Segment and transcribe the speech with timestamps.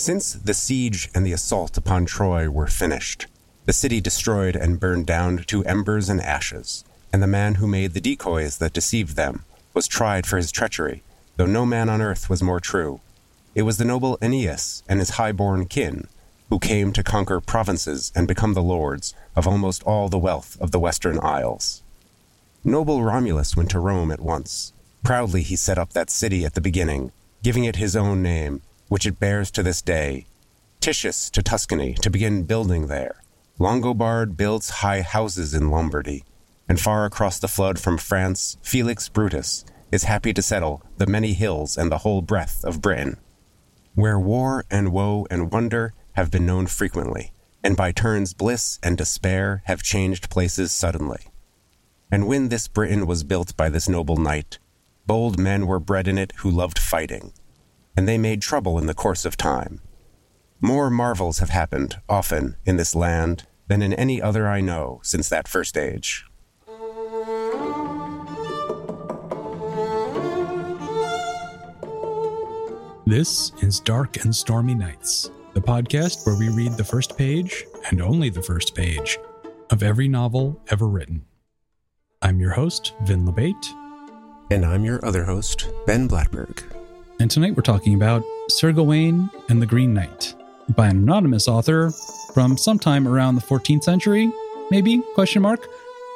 [0.00, 3.26] Since the siege and the assault upon Troy were finished,
[3.66, 7.92] the city destroyed and burned down to embers and ashes, and the man who made
[7.92, 9.44] the decoys that deceived them
[9.74, 11.02] was tried for his treachery,
[11.36, 13.02] though no man on earth was more true.
[13.54, 16.08] It was the noble Aeneas and his high-born kin
[16.48, 20.70] who came to conquer provinces and become the lords of almost all the wealth of
[20.70, 21.82] the western isles.
[22.64, 24.72] Noble Romulus went to Rome at once.
[25.04, 29.06] Proudly he set up that city at the beginning, giving it his own name, which
[29.06, 30.26] it bears to this day.
[30.80, 33.22] Titius to Tuscany to begin building there.
[33.58, 36.24] Longobard builds high houses in Lombardy.
[36.68, 41.34] And far across the flood from France, Felix Brutus is happy to settle the many
[41.34, 43.18] hills and the whole breadth of Britain,
[43.94, 47.32] where war and woe and wonder have been known frequently,
[47.62, 51.26] and by turns bliss and despair have changed places suddenly.
[52.10, 54.58] And when this Britain was built by this noble knight,
[55.06, 57.32] bold men were bred in it who loved fighting,
[57.96, 59.80] and they made trouble in the course of time.
[60.60, 65.28] More marvels have happened, often, in this land than in any other I know since
[65.28, 66.26] that first age.
[73.06, 78.00] This is Dark and Stormy Nights, the podcast where we read the first page, and
[78.00, 79.18] only the first page,
[79.70, 81.24] of every novel ever written.
[82.22, 83.66] I'm your host, Vin LaBate,
[84.52, 86.62] And I'm your other host, Ben Blattberg.
[87.20, 90.34] And tonight we're talking about Sir Gawain and the Green Knight
[90.70, 91.90] by an anonymous author
[92.32, 94.32] from sometime around the 14th century,
[94.70, 95.02] maybe?
[95.14, 95.68] Question mark.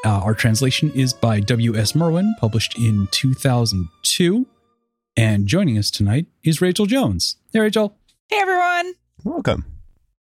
[0.06, 1.94] Uh, our translation is by W.S.
[1.94, 4.46] Merwin, published in 2002.
[5.14, 7.36] And joining us tonight is Rachael Jones.
[7.52, 7.98] Hey, Rachael.
[8.30, 8.94] Hey everyone.
[9.24, 9.66] Welcome.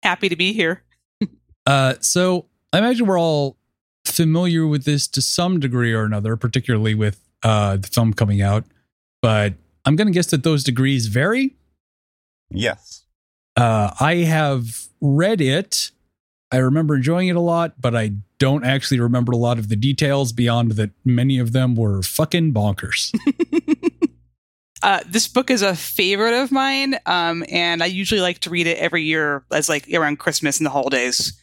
[0.03, 0.83] Happy to be here.
[1.67, 3.57] Uh, so I imagine we're all
[4.03, 8.65] familiar with this to some degree or another, particularly with uh, the film coming out.
[9.19, 9.55] But
[9.85, 11.55] I'm going to guess that those degrees vary.
[12.49, 13.05] Yes.
[13.55, 15.91] Uh, I have read it.
[16.51, 19.75] I remember enjoying it a lot, but I don't actually remember a lot of the
[19.75, 23.13] details beyond that many of them were fucking bonkers.
[24.85, 28.67] Uh, this book is a favorite of mine, um, and I usually like to read
[28.67, 31.33] it every year as like around Christmas and the holidays.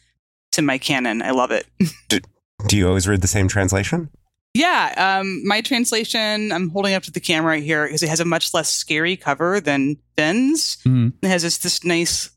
[0.49, 1.21] It's in my canon.
[1.21, 1.67] I love it.
[2.67, 4.09] Do you always read the same translation?
[4.53, 6.51] Yeah, um, my translation.
[6.51, 9.15] I'm holding up to the camera right here because it has a much less scary
[9.17, 10.77] cover than Ben's.
[10.85, 11.13] Mhm.
[11.21, 12.29] It has this this nice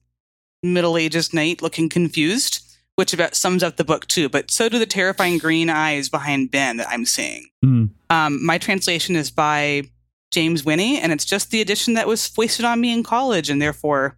[0.63, 2.61] Middle Ages knight looking confused,
[2.95, 4.29] which about sums up the book too.
[4.31, 7.49] But so do the terrifying green eyes behind Ben that I'm seeing.
[7.65, 7.91] Mhm.
[8.09, 9.83] Um, my translation is by
[10.33, 13.61] James Winny, and it's just the edition that was foisted on me in college, and
[13.61, 14.17] therefore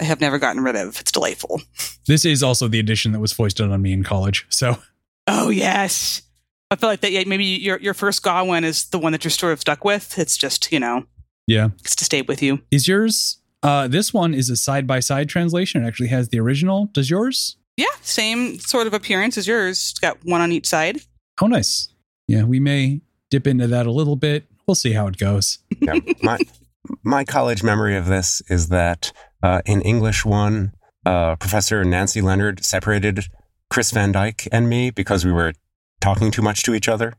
[0.00, 1.00] I have never gotten rid of.
[1.00, 1.62] It's delightful.
[2.06, 4.46] This is also the edition that was foisted on me in college.
[4.50, 4.78] So
[5.26, 6.22] Oh yes,
[6.70, 7.12] I feel like that.
[7.12, 10.18] Yeah, maybe your your first Gawain is the one that you're sort of stuck with.
[10.18, 11.04] It's just you know,
[11.46, 11.68] yeah.
[11.80, 12.60] it's to stay with you.
[12.70, 13.38] Is yours?
[13.62, 15.82] Uh, this one is a side by side translation.
[15.82, 16.86] It actually has the original.
[16.92, 17.56] Does yours?
[17.76, 19.90] Yeah, same sort of appearance as yours.
[19.92, 21.00] It's got one on each side.
[21.40, 21.88] Oh, nice.
[22.26, 23.00] Yeah, we may
[23.30, 24.44] dip into that a little bit.
[24.66, 25.58] We'll see how it goes.
[25.80, 26.00] Yeah.
[26.22, 26.38] my
[27.04, 29.12] my college memory of this is that
[29.42, 30.72] uh, in English one,
[31.06, 33.26] uh, Professor Nancy Leonard separated
[33.70, 35.52] Chris Van Dyke and me because we were
[36.00, 37.14] talking too much to each other.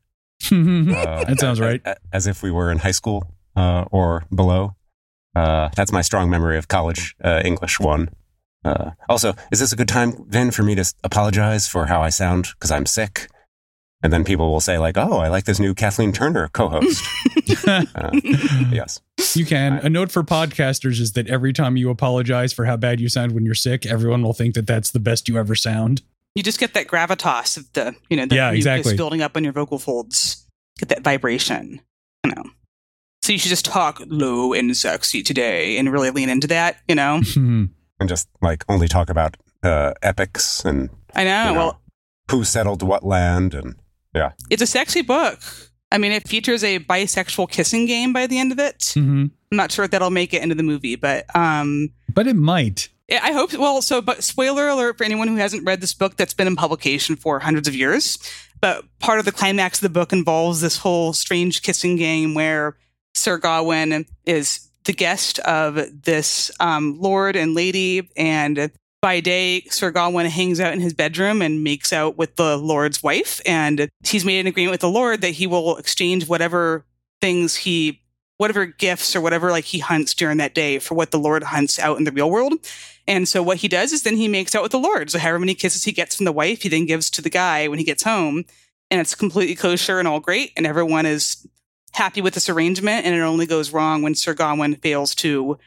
[0.51, 0.55] Uh,
[1.25, 1.81] That sounds right.
[1.85, 3.23] a- As if we were in high school
[3.55, 4.75] uh, or below.
[5.35, 8.09] Uh, that's my strong memory of college uh, English one.
[8.65, 12.09] Uh, also, is this a good time, Vin, for me to apologize for how I
[12.09, 13.27] sound because I'm sick?
[14.01, 17.03] And then people will say, like, oh, I like this new Kathleen Turner co host.
[17.67, 18.11] uh,
[18.71, 19.01] yes.
[19.35, 19.73] You can.
[19.79, 23.33] A note for podcasters is that every time you apologize for how bad you sound
[23.33, 26.01] when you're sick, everyone will think that that's the best you ever sound.
[26.35, 28.97] You just get that gravitas of the you know the Yeah, mucus exactly.
[28.97, 30.45] building up on your vocal folds.
[30.77, 31.81] Get that vibration.
[32.23, 32.43] You know.
[33.21, 36.77] So you should just talk low and sexy today and really lean into that.
[36.87, 37.21] You know.
[38.01, 41.43] And just like only talk about uh, epics and I know.
[41.49, 41.59] You know.
[41.59, 41.81] Well,
[42.31, 43.53] who settled what land.
[43.53, 43.75] And
[44.15, 44.31] yeah.
[44.49, 45.41] it's a sexy book.
[45.91, 48.91] I mean, it features a bisexual kissing game by the end of it.
[48.93, 52.35] hmm I'm not sure if that'll make it into the movie, but um, But it
[52.35, 52.87] might.
[53.11, 53.53] I hope.
[53.53, 56.55] Well, so, but spoiler alert for anyone who hasn't read this book that's been in
[56.55, 58.17] publication for hundreds of years.
[58.61, 62.75] But part of the climax of the book involves this whole strange kissing game where
[63.15, 68.71] Sir Gawain is the guest of this um, lord and lady, and
[69.01, 73.01] by day, Sir Gawain hangs out in his bedroom and makes out with the lord's
[73.01, 76.85] wife, and he's made an agreement with the lord that he will exchange whatever
[77.21, 78.01] things he
[78.39, 81.77] whatever gifts or whatever like he hunts during that day for what the lord hunts
[81.77, 82.53] out in the real world
[83.07, 85.09] and so what he does is then he makes out with the Lord.
[85.09, 87.67] So however many kisses he gets from the wife, he then gives to the guy
[87.67, 88.45] when he gets home.
[88.91, 90.51] And it's completely kosher and all great.
[90.55, 91.47] And everyone is
[91.93, 93.07] happy with this arrangement.
[93.07, 95.57] And it only goes wrong when Sir Gawain fails to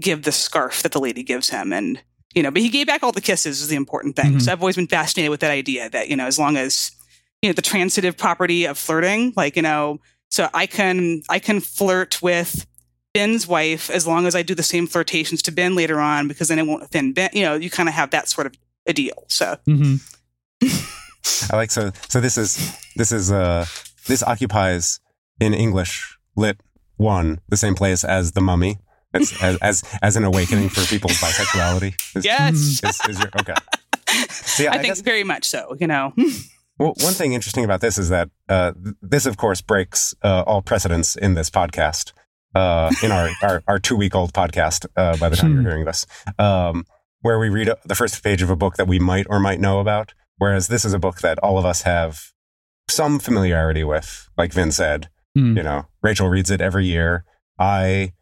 [0.00, 2.00] give the scarf that the lady gives him, and
[2.34, 4.34] you know, but he gave back all the kisses is the important thing.
[4.34, 4.42] Mhm.
[4.42, 6.90] So I've always been fascinated with that idea that you know, as long as
[7.42, 10.00] you know the transitive property of flirting, like you know,
[10.36, 12.66] so I can I can flirt with
[13.14, 16.48] Ben's wife as long as I do the same flirtations to Ben later on, because
[16.48, 17.30] then it won't offend Ben.
[17.32, 18.54] You know, you kind of have that sort of
[18.86, 19.24] a deal.
[19.28, 19.96] So hmm
[21.50, 23.64] I like so so this is this is uh
[24.06, 25.00] this occupies
[25.40, 26.60] in English lit
[26.98, 28.76] one the same place as the mummy.
[29.14, 31.94] It's as as, as an awakening for people's bisexuality.
[32.14, 33.54] Is, yes, is, is your, okay.
[34.28, 35.74] See, I, I, think guess very much so.
[35.80, 36.12] You know,
[36.78, 40.62] well, one thing interesting about this is that uh, this, of course, breaks uh, all
[40.62, 42.12] precedents in this podcast.
[42.54, 45.68] Uh, in our, our, our two week old podcast, uh, by the time you're Hmm.
[45.68, 46.06] hearing this,
[46.38, 46.86] um,
[47.20, 49.78] where we read the first page of a book that we might or might know
[49.78, 50.14] about.
[50.38, 52.32] Whereas this is a book that all of us have
[52.88, 55.10] some familiarity with, like Vin said.
[55.34, 55.54] Hmm.
[55.54, 57.24] You know, Rachael reads it every year.
[57.58, 58.12] I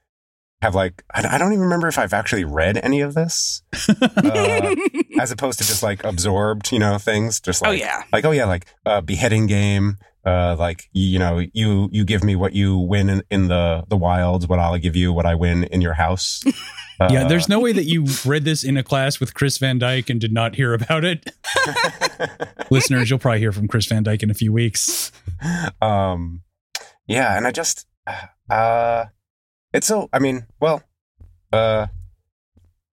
[0.64, 4.74] have like, I don't even remember if I've actually read any of this, uh,
[5.20, 7.40] as opposed to just like absorbed, you know, things.
[7.40, 11.44] Just like, oh yeah, like oh yeah like uh, beheading game uh like you know
[11.52, 14.96] you you give me what you win in, in the the wilds what i'll give
[14.96, 16.42] you what i win in your house
[17.00, 19.78] uh, yeah, there's no way that you read this in a class with Chris Van
[19.78, 21.28] Dyke and did not hear about it.
[22.70, 25.10] Listeners, you'll probably hear from Chris Van Dyke in a few weeks.
[25.82, 26.40] um
[27.06, 27.86] yeah and i just
[28.48, 29.04] uh
[29.74, 30.82] it's so i mean well
[31.52, 31.86] uh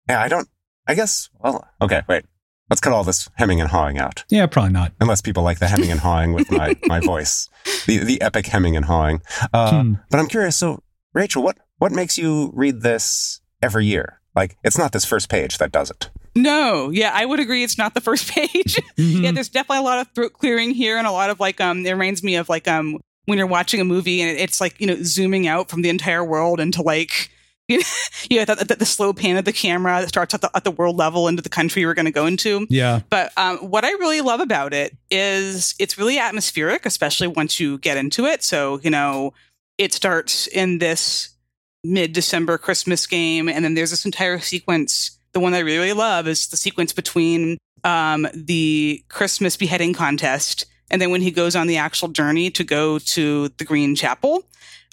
[0.09, 0.47] yeah i don't
[0.88, 2.24] i guess well okay wait
[2.69, 4.94] let's cut all this hemming and hawing out Yeah, probably not.
[5.00, 7.50] unless people like the hemming and hawing with my my voice
[7.85, 9.21] the the epic hemming and hawing
[9.53, 9.94] uh Hmm.
[10.09, 10.56] But I'm curious.
[10.57, 10.81] So,
[11.13, 14.19] Rachael, what what makes you read this every year?
[14.35, 16.09] Like, it's not this first page that does it.
[16.35, 17.63] no, yeah, I would agree.
[17.63, 18.79] It's not the first page.
[18.97, 19.24] Mhm.
[19.24, 21.85] yeah, there's definitely a lot of throat clearing here, and a lot of like um.
[21.85, 24.88] It reminds me of like um when you're watching a movie and it's like you
[24.88, 27.29] know zooming out from the entire world into like.
[27.69, 27.83] You know,
[28.29, 30.63] you know the, the, the slow pan of the camera that starts at the, at
[30.63, 32.65] the world level into the country we're going to go into.
[32.69, 33.01] yeah.
[33.09, 37.77] But um, what I really love about it is it's really atmospheric, especially once you
[37.79, 38.41] get into it.
[38.41, 39.33] So, you know,
[39.77, 41.35] it starts in this
[41.83, 45.19] mid December Christmas game, and then there's this entire sequence.
[45.33, 50.65] The one I really, really love is the sequence between um, the Christmas beheading contest
[50.89, 54.44] and then when he goes on the actual journey to go to the Green Chapel.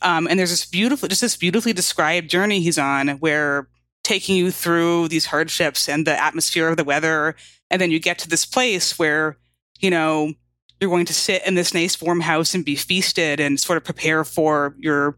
[0.03, 3.69] Um, and there's this beautiful, just this beautifully described journey he's on where
[4.03, 7.37] taking you through these hardships and the atmosphere of the weather.
[7.71, 9.39] And then you get to this place where,
[9.81, 10.35] you know,
[10.81, 13.85] you're going to sit in this nice warm house and be feasted and sort of
[13.85, 15.17] prepare for your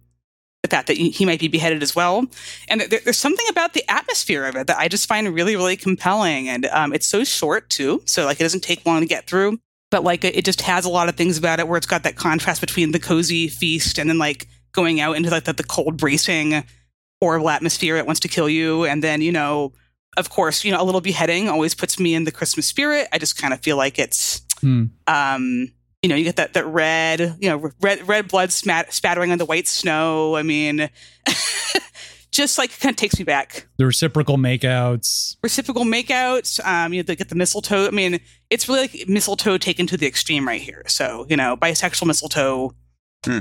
[0.71, 2.27] that that he might be beheaded as well.
[2.69, 5.77] And there, there's something about the atmosphere of it that I just find really, really
[5.77, 6.49] compelling.
[6.49, 9.59] And um, it's so short too, so like it doesn't take long to get through.
[9.91, 12.17] But like it, just has a lot of things about it where it's got that
[12.17, 15.97] contrast between the cozy feast and then like going out into like the, the cold,
[15.97, 16.65] bracing,
[17.21, 18.85] horrible atmosphere that wants to kill you.
[18.85, 19.73] And then you know,
[20.17, 23.07] of course, you know, a little beheading always puts me in the Christmas spirit.
[23.13, 24.85] I just kind of feel like it's Hmm.
[25.07, 25.69] um
[26.03, 29.37] you know you get that that red you know red red blood smat- spattering on
[29.37, 30.89] the white snow i mean
[32.37, 35.37] just like kind of takes me back The reciprocal makeouts.
[35.43, 39.59] reciprocal makeouts um you know they get the mistletoe i mean it's really like mistletoe
[39.59, 42.73] taken to the extreme right here so you know bisexual mistletoe
[43.25, 43.39] Hmm.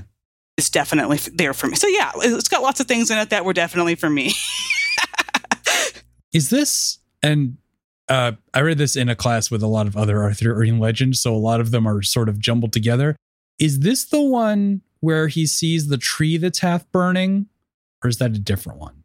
[0.57, 3.45] is definitely there for me so yeah it's got lots of things in it that
[3.45, 4.31] were definitely for me
[6.33, 7.57] Is this and
[8.09, 11.33] uh, I read this in a class with a lot of other Arthurian legends, so
[11.33, 13.15] a lot of them are sort of jumbled together.
[13.57, 17.47] Is this the one where he sees the tree that's half burning,
[18.05, 19.03] or is that a different one?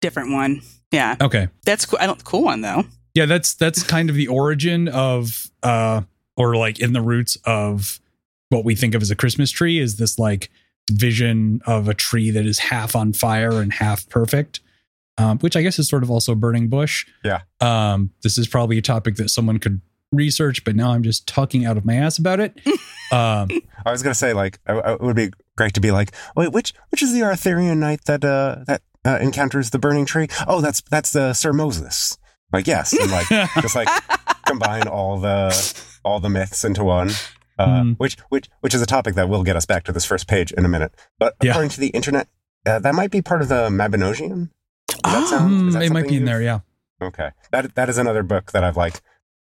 [0.00, 0.60] different one
[0.92, 2.84] yeah Okay, that's cool i don't cool one though
[3.14, 6.02] yeah, that's that's kind of the origin of, uh,
[6.36, 7.98] or like in the roots of
[8.50, 9.78] what we think of as a Christmas tree.
[9.78, 10.50] Is this like
[10.92, 14.60] vision of a tree that is half on fire and half perfect?
[15.16, 17.06] Um, which I guess is sort of also a burning bush.
[17.24, 17.40] Yeah.
[17.62, 19.80] Um, this is probably a topic that someone could
[20.12, 22.52] research, but now I'm just talking out of my ass about it.
[23.12, 23.48] um,
[23.86, 26.52] I was gonna say like I- I- it would be great to be like, wait,
[26.52, 30.28] which which is the Arthurian knight that uh that uh, encounters the burning tree?
[30.46, 32.18] Oh, that's that's the Sir Moses.
[32.52, 33.28] Like yes, and like
[33.60, 33.88] just like
[34.46, 37.10] combine all the all the myths into one.
[37.58, 37.96] Uh, Mhm.
[37.98, 40.52] Which which which is a topic that will get us back to this first page
[40.52, 40.92] in a minute.
[41.18, 41.52] But Yeah.
[41.52, 42.28] according to the internet,
[42.66, 44.50] uh, that might be part of the Mabinogion.
[44.88, 45.72] Does that sound?
[45.72, 46.42] mm, it might be in there.
[46.42, 46.60] Yeah.
[47.00, 49.00] Okay, that that is another book that I've like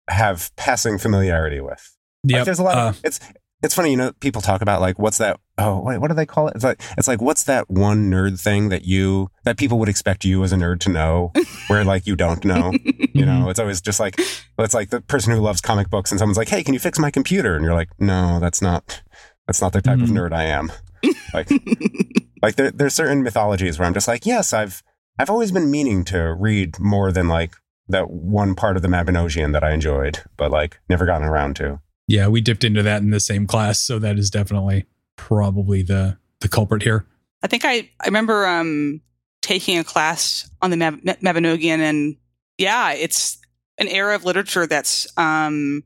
[0.08, 1.96] have passing familiarity with.
[2.22, 2.38] Yeah.
[2.38, 3.18] Like, there's a lot uh, of it's
[3.62, 6.26] it's funny, you know, people talk about like what's that oh wait, what do they
[6.26, 6.54] call it?
[6.56, 10.24] It's like it's like what's that one nerd thing that you that people would expect
[10.24, 11.32] you as a nerd to know
[11.68, 12.72] where like you don't know.
[13.14, 14.20] You know, it's always just like
[14.58, 16.98] it's like the person who loves comic books and someone's like, Hey, can you fix
[16.98, 17.54] my computer?
[17.56, 19.02] And you're like, No, that's not
[19.46, 20.16] that's not the type of Mhm.
[20.18, 20.70] nerd I am.
[21.32, 21.50] Like
[22.42, 24.82] like there, there's certain mythologies where I'm just like, yes, I've
[25.18, 27.54] I've always been meaning to read more than like
[27.88, 31.80] that one part of the Mabinogion that I enjoyed, but like never gotten around to.
[32.06, 36.18] Yeah, we dipped into that in the same class, so that is definitely probably the
[36.40, 37.06] the culprit here.
[37.42, 39.00] I think I, I remember um,
[39.42, 42.16] taking a class on the Mab- Mabinogion, and
[42.58, 43.38] yeah, it's
[43.78, 45.82] an era of literature that's um,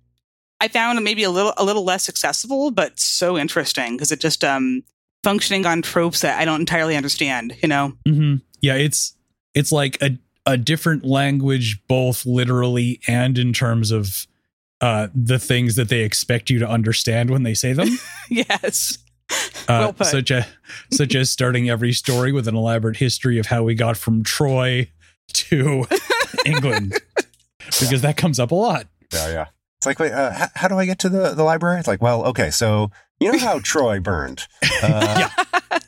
[0.61, 4.45] I found maybe a little a little less accessible, but so interesting because it just
[4.45, 4.83] um,
[5.23, 7.57] functioning on tropes that I don't entirely understand.
[7.63, 7.93] You know?
[8.07, 8.37] Mm-hmm.
[8.61, 9.15] Yeah, it's
[9.55, 14.27] it's like a a different language, both literally and in terms of
[14.80, 17.88] uh, the things that they expect you to understand when they say them.
[18.30, 18.99] yes.
[19.68, 20.47] Uh, well such a
[20.90, 24.90] such as starting every story with an elaborate history of how we got from Troy
[25.35, 25.87] to
[26.47, 26.99] England,
[27.66, 28.87] because that comes up a lot.
[29.12, 29.47] Yeah, yeah.
[29.78, 31.78] It's like, wait, uh, how, how, do I get to the, the library?
[31.78, 34.47] It's like, well, okay, so you know how Troy burned.
[34.82, 35.78] Uh, yeah.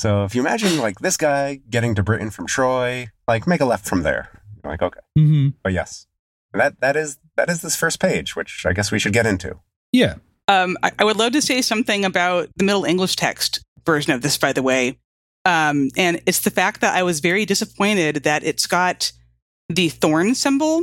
[0.00, 3.64] So if you imagine like this guy getting to Britain from Troy, like make a
[3.64, 4.28] left from there.
[4.62, 5.00] You're like, okay.
[5.18, 5.48] Mm-hmm.
[5.62, 6.06] But yes,
[6.52, 9.58] that that is that is this first page, which I guess we should get into.
[9.92, 10.16] Yeah.
[10.48, 14.22] Um, I, I, would love to say something about the Middle English text version of
[14.22, 14.98] this, by the way.
[15.44, 19.12] Um, and it's the fact that I was very disappointed that it's got
[19.68, 20.82] the thorn symbol,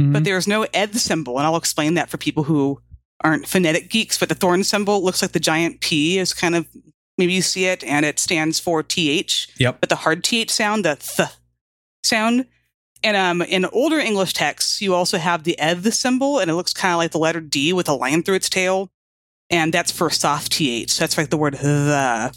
[0.00, 0.12] mm-hmm.
[0.12, 1.38] but there's no ed symbol.
[1.38, 2.80] And I'll explain that for people who
[3.22, 4.18] aren't phonetic geeks.
[4.18, 6.68] But the thorn symbol looks like the giant P is kind of
[7.18, 9.48] maybe you see it, and it stands for th.
[9.58, 9.80] Yep.
[9.80, 11.28] But the hard th sound, the th
[12.02, 12.46] sound,
[13.02, 16.72] and um, in older English texts, you also have the eth symbol, and it looks
[16.72, 18.90] kind of like the letter D with a line through its tail,
[19.48, 20.90] and that's for soft th.
[20.90, 22.34] So that's like the word the.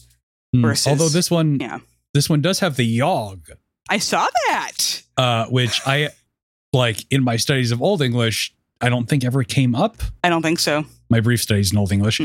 [0.54, 0.62] Hmm.
[0.62, 1.80] Versus, Although this one, yeah,
[2.14, 3.50] this one does have the yogh.
[3.90, 5.02] I saw that.
[5.18, 6.10] Uh, which I
[6.72, 8.54] like in my studies of Old English.
[8.80, 10.02] I don't think ever came up.
[10.24, 10.86] I don't think so.
[11.10, 12.22] My brief studies in Old English.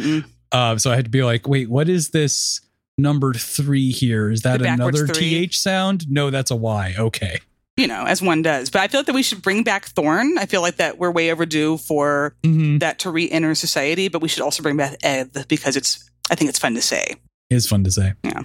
[0.50, 2.60] Uh, so I had to be like, wait, what is this
[2.96, 4.30] number three here?
[4.30, 5.30] Is that another three?
[5.30, 6.10] th sound?
[6.10, 6.94] No, that's a y.
[6.98, 7.38] Okay
[7.78, 8.70] you know, as one does.
[8.70, 10.36] But I feel like that we should bring back Thorn.
[10.36, 12.78] I feel like that we're way overdue for mm-hmm.
[12.78, 16.48] that to re-enter society, but we should also bring back Ed because it's I think
[16.50, 17.14] it's fun to say.
[17.48, 18.14] It is fun to say.
[18.22, 18.42] Yeah.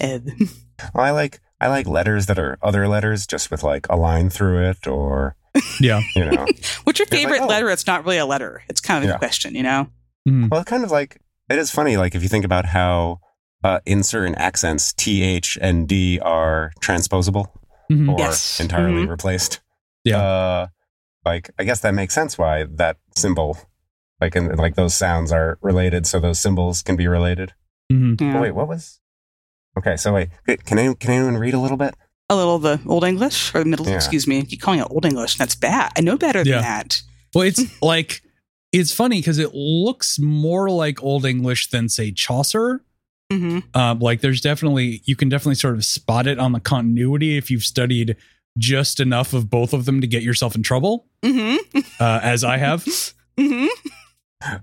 [0.00, 0.32] Ed.
[0.92, 4.28] Well, I like I like letters that are other letters just with like a line
[4.28, 5.36] through it or
[5.80, 6.00] Yeah.
[6.16, 6.46] You know.
[6.82, 7.46] What's your favorite like, oh.
[7.46, 7.70] letter?
[7.70, 8.64] It's not really a letter.
[8.68, 9.14] It's kind of yeah.
[9.14, 9.86] a question, you know?
[10.28, 10.50] Mm.
[10.50, 13.20] Well, kind of like it is funny, like if you think about how
[13.62, 17.46] uh, in certain accents, TH and D are transposable
[17.90, 18.10] mm-hmm.
[18.10, 18.60] or yes.
[18.60, 19.10] entirely mm-hmm.
[19.10, 19.60] replaced.
[20.04, 20.22] Yeah.
[20.22, 20.66] Uh,
[21.24, 23.56] like I guess that makes sense why that symbol,
[24.20, 27.52] like and like those sounds are related, so those symbols can be related.
[27.92, 28.22] Mm-hmm.
[28.22, 28.38] Yeah.
[28.38, 29.00] Oh, wait, what was?
[29.78, 30.28] Okay, so wait,
[30.64, 31.94] can anyone, can anyone read a little bit?
[32.30, 33.86] A little the Old English or the Middle?
[33.86, 33.96] Yeah.
[33.96, 34.44] Excuse me.
[34.48, 35.36] You calling it Old English?
[35.36, 35.92] That's bad.
[35.96, 36.54] I know better yeah.
[36.54, 37.02] than that.
[37.34, 38.22] Well, it's like
[38.72, 42.84] it's funny because it looks more like Old English than say Chaucer
[43.32, 43.78] Mm-hmm.
[43.78, 47.50] Um, like there's definitely you can definitely sort of spot it on the continuity if
[47.50, 48.16] you've studied
[48.58, 51.78] just enough of both of them to get yourself in trouble, mm-hmm.
[52.00, 52.84] uh, as I have.
[53.38, 53.66] mm-hmm.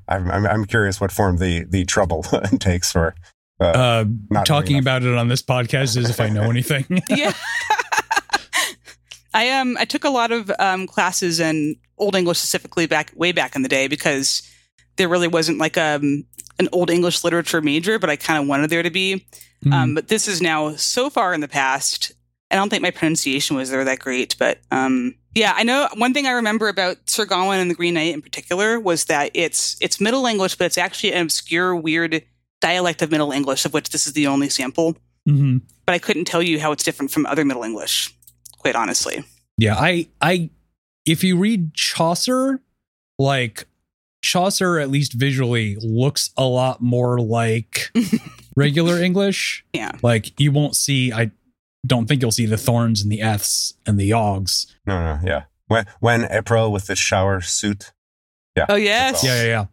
[0.07, 2.23] I'm, I'm, I'm curious what form the the trouble
[2.59, 3.15] takes for
[3.59, 6.85] uh, uh, talking about it on this podcast is if I know anything.
[7.09, 7.33] yeah.
[9.33, 13.31] I um I took a lot of um, classes in Old English specifically back way
[13.31, 14.41] back in the day because
[14.97, 16.25] there really wasn't like um
[16.59, 19.25] an old English literature major, but I kind of wanted there to be.
[19.65, 19.73] Mm.
[19.73, 22.13] Um, but this is now so far in the past.
[22.49, 26.13] I don't think my pronunciation was there that great, but um, yeah, I know one
[26.13, 29.77] thing I remember about Sir Gawain and the Green Knight in particular was that it's
[29.79, 32.23] it's Middle English, but it's actually an obscure, weird
[32.59, 34.93] dialect of Middle English, of which this is the only sample.
[35.27, 35.59] Mm-hmm.
[35.85, 38.13] But I couldn't tell you how it's different from other Middle English,
[38.57, 39.23] quite honestly.
[39.57, 40.49] Yeah, I, I,
[41.05, 42.61] if you read Chaucer,
[43.19, 43.65] like
[44.21, 47.91] Chaucer, at least visually, looks a lot more like
[48.55, 49.65] regular English.
[49.73, 49.91] Yeah.
[50.01, 51.31] Like you won't see, I
[51.85, 54.67] don't think you'll see the thorns and the F's and the yoghs.
[54.85, 55.43] No, no, yeah.
[55.67, 57.91] When, when April with the shower suit.
[58.55, 58.65] Yeah.
[58.69, 59.23] Oh, yes.
[59.23, 59.65] Yeah, yeah, yeah.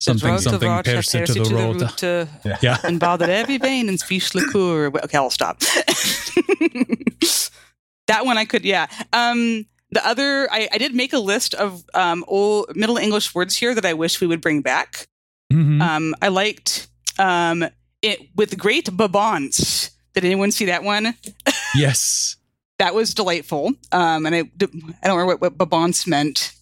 [0.00, 1.88] Something, something perse to the road.
[1.98, 2.58] To, yeah.
[2.60, 2.78] yeah.
[2.84, 4.88] And bothered every vein and speech liqueur.
[4.88, 5.60] Okay, I'll stop.
[8.08, 8.86] that one I could, yeah.
[9.12, 13.56] Um, the other, I, I did make a list of um, old Middle English words
[13.56, 15.06] here that I wish we would bring back.
[15.52, 15.80] Mm-hmm.
[15.80, 16.88] Um, I liked
[17.18, 17.64] um,
[18.02, 19.90] it with great babons.
[20.14, 21.14] Did anyone see that one?
[21.76, 22.36] Yes.
[22.78, 23.72] that was delightful.
[23.90, 24.42] Um, and I, I
[25.08, 26.52] don't remember what, what babons meant.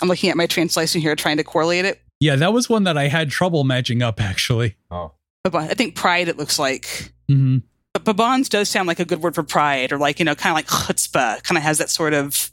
[0.00, 2.00] I'm looking at my translation here, trying to correlate it.
[2.20, 4.76] Yeah, that was one that I had trouble matching up, actually.
[4.88, 5.14] Oh.
[5.44, 7.12] I think pride, it looks like.
[7.28, 7.58] Mm-hmm.
[7.92, 10.52] But babons does sound like a good word for pride, or like, you know, kind
[10.52, 12.51] of like chutzpah, kind of has that sort of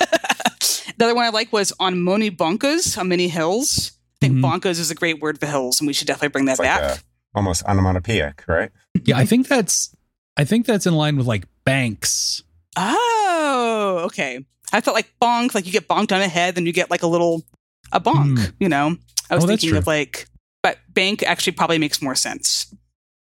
[0.96, 3.92] the other one I like was on Moni Bonkas on many hills.
[4.22, 4.44] I think mm-hmm.
[4.44, 7.02] Bonkers is a great word for hills, and we should definitely bring that back.
[7.34, 8.70] almost onomatopoeic, right?
[9.04, 9.94] yeah, I think that's
[10.36, 12.42] I think that's in line with like banks.
[12.76, 14.44] Oh, okay.
[14.72, 17.02] I thought like bonk, like you get bonked on a head, then you get like
[17.02, 17.44] a little
[17.92, 18.38] a bonk.
[18.38, 18.44] Hmm.
[18.58, 18.96] You know,
[19.30, 20.26] I was Oh, thinking of like,
[20.62, 22.74] but bank actually probably makes more sense.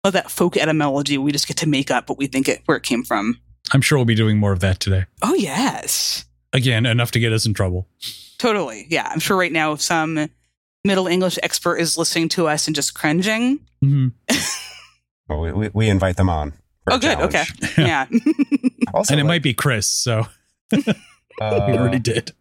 [0.04, 2.76] Of that folk etymology, we just get to make up what we think it where
[2.76, 3.40] it came from.
[3.72, 5.06] I'm sure we'll be doing more of that today.
[5.22, 7.86] Oh yes, Again, enough to get us in trouble.
[8.38, 8.86] totally.
[8.88, 10.28] Yeah, I'm sure right now if some
[10.84, 13.60] Middle English expert is listening to us and just cringing.
[13.84, 14.12] Mhm.
[15.28, 16.52] Well, we, we, we invite them on.
[16.84, 17.18] for a Oh, good.
[17.20, 17.44] Okay.
[17.44, 17.78] challenge.
[17.78, 18.06] Yeah.
[18.94, 20.26] Also, and it like, might be Chris, so
[20.72, 20.82] we
[21.42, 22.32] uh, already did.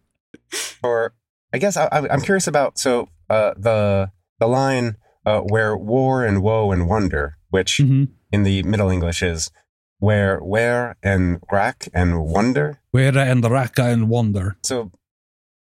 [0.82, 1.12] or
[1.52, 4.10] I guess I, I- I'm curious about so uh, the
[4.40, 4.96] the line
[5.26, 9.50] uh, where war and woe and wonder, which hmm in the Middle English is
[9.98, 12.80] where where and rack and wonder.
[12.90, 14.56] Where and Raka and Wonder.
[14.62, 14.90] So,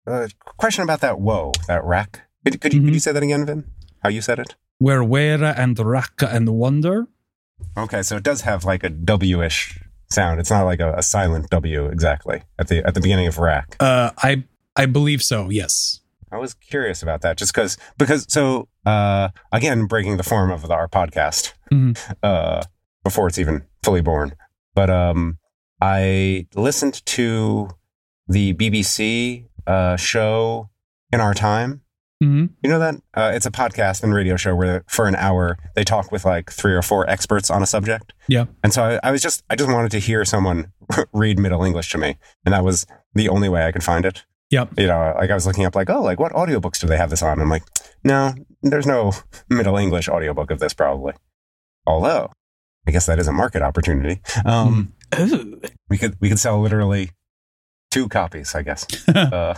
[0.08, 2.22] uh, question about that woe, that rack.
[2.46, 3.66] Could, could you could you say that again, Vin?
[4.04, 4.56] How you said it?
[4.80, 7.08] Where where and Raka and Wonder.
[7.78, 10.40] Okay, so it does have like a W-ish sound.
[10.40, 13.76] It's not like a, a silent W exactly at the at the beginning of rack.
[13.80, 14.44] Uh, I
[14.76, 15.50] I believe so.
[15.50, 16.00] Yes.
[16.34, 20.70] I was curious about that just because because so uh again breaking the form of
[20.72, 21.98] our podcast Mhm.
[22.24, 22.62] uh
[23.04, 24.34] before it's even fully born.
[24.76, 25.38] But um
[25.82, 27.70] I listened to
[28.28, 30.70] the BBC uh show
[31.12, 31.82] in our time.
[32.20, 35.58] hmm You know that uh, it's a podcast and radio show where for an hour
[35.76, 38.14] they talk with like three or four experts on a subject.
[38.28, 38.46] Yeah.
[38.64, 40.72] And so I, I was just I just wanted to hear someone
[41.14, 44.24] read Middle English to me, and that was the only way I could find it.
[44.52, 44.78] Yep.
[44.78, 47.10] You know, like I was looking up like, oh, like what audiobooks do they have
[47.10, 47.40] this on?
[47.40, 47.64] I'm like,
[48.04, 49.14] no, there's no
[49.50, 51.14] Middle English audiobook of this probably.
[51.88, 52.32] Although,
[52.88, 54.22] I guess that is a market opportunity.
[54.46, 55.62] Um, Ooh.
[55.90, 57.12] we could we could sell literally
[57.92, 58.86] two copies, I guess.
[59.16, 59.54] Uh,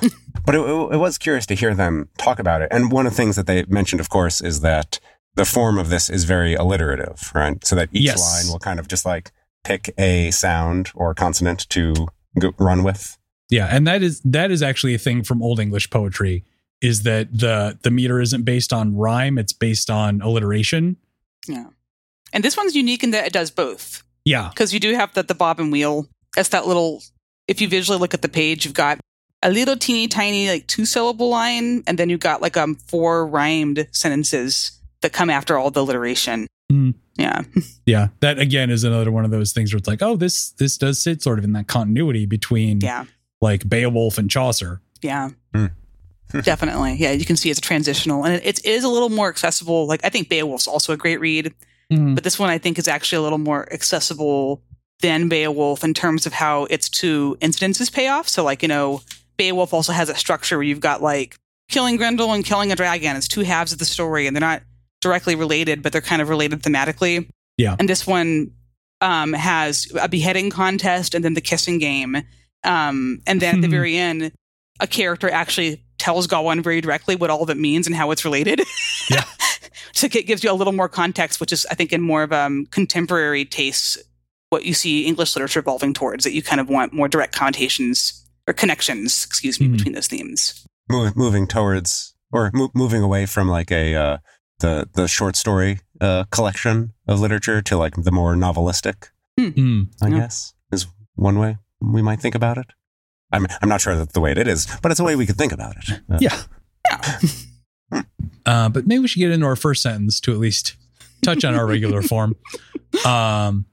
[0.46, 2.68] but it, it, it was curious to hear them talk about it.
[2.72, 5.00] And one of the things that they mentioned, of course, is that
[5.36, 7.64] the form of this is very alliterative, right?
[7.66, 8.20] So that each Yes.
[8.20, 9.32] line will kind of just like
[9.64, 11.94] pick a sound or consonant to
[12.38, 13.18] go, run with.
[13.50, 16.44] Yeah, and that is that is actually a thing from Old English poetry.
[16.82, 20.98] Is that the the meter isn't based on rhyme; it's based on alliteration.
[21.48, 21.68] Yeah.
[22.34, 24.04] And this one's unique in that it does both.
[24.26, 24.50] Yeah.
[24.50, 26.08] because you do have the, the bob and wheel.
[26.36, 27.02] That's that little.
[27.48, 29.00] If you visually look at the page, you've got
[29.42, 33.28] a little teeny tiny like two syllable line, and then you've got like um four
[33.28, 36.48] rhymed sentences that come after all the alliteration.
[36.72, 36.96] Mhm.
[37.18, 37.42] Yeah,
[37.86, 40.78] Yeah, that again is another one of those things where it's like, oh, this this
[40.78, 43.04] does sit sort of in that continuity between yeah,
[43.42, 44.82] like Beowulf and Chaucer.
[45.02, 45.30] yeah.
[45.54, 45.66] Hmm.
[46.44, 47.12] Definitely, yeah.
[47.12, 49.86] You can see it's transitional, and it, it is a little more accessible.
[49.86, 51.54] Like I think Beowulf's also a great read,
[51.94, 52.16] Mhm.
[52.16, 54.62] but this one I think is actually a little more accessible
[55.02, 58.30] than Beowulf in terms of how its two incidences pay off.
[58.30, 59.02] So, like, you know,
[59.38, 61.36] Beowulf also has a structure where you've got like
[61.70, 63.16] killing Grendel and killing a dragon.
[63.16, 64.62] It's two halves of the story, and they're not
[65.02, 67.28] directly related, but they're kind of related thematically.
[67.58, 67.76] Yeah.
[67.78, 68.52] And this one
[69.02, 72.24] um, has a beheading contest and then the kissing game.
[72.64, 74.32] Um, and then at the very end,
[74.80, 78.24] a character actually tells Gawain very directly what all of it means and how it's
[78.24, 78.62] related.
[79.10, 79.24] Yeah.
[79.92, 82.32] so it gives you a little more context, which is, I think, in more of
[82.32, 83.98] um, contemporary tastes,
[84.50, 88.24] what you see English literature evolving towards, that you kind of want more direct connotations
[88.48, 89.72] or connections, excuse me, Mhm.
[89.78, 90.66] between those themes.
[90.90, 94.18] Move, moving towards or mo- moving away from like a uh,
[94.60, 99.10] the the short story uh, collection of literature to like the more novelistic.
[99.40, 99.88] Mm.
[100.02, 100.20] I Yeah.
[100.20, 102.66] guess is one way we might think about it.
[103.32, 105.38] I'm I'm not sure that's the way it is, but it's a way we could
[105.38, 106.02] think about it.
[106.12, 106.42] Uh, Yeah.
[108.46, 110.76] Uh, but maybe we should get into our first sentence to at least
[111.22, 112.36] touch on our regular form.
[113.06, 113.66] Um,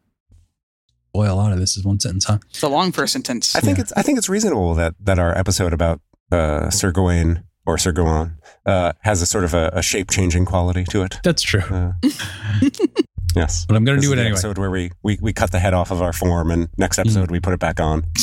[1.12, 2.38] boy, a lot of this is one sentence, huh?
[2.50, 3.54] It's a long first sentence.
[3.56, 3.82] I think Yeah.
[3.82, 6.00] it's I think it's reasonable that that our episode about
[6.32, 10.44] uh, Sir Gawain or Sir Gawain uh, has a sort of a, a shape changing
[10.46, 11.18] quality to it.
[11.24, 11.60] That's true.
[11.62, 11.92] Uh,
[13.34, 13.66] yes.
[13.66, 14.32] But I'm going to do it anyway.
[14.32, 17.30] Episode where we, we we cut the head off of our form, and next episode
[17.30, 18.04] we put it back on.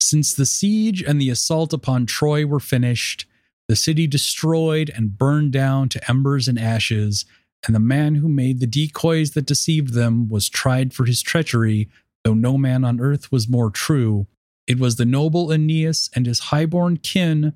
[0.00, 3.26] Since the siege and the assault upon Troy were finished,
[3.70, 7.24] the city destroyed and burned down to embers and ashes,
[7.64, 11.88] and the man who made the decoys that deceived them was tried for his treachery,
[12.24, 14.26] though no man on earth was more true.
[14.66, 17.52] It was the noble Aeneas and his highborn kin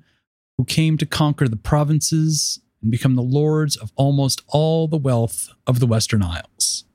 [0.57, 5.49] who came to conquer the provinces and become the lords of almost all the wealth
[5.67, 6.85] of the Western Isles.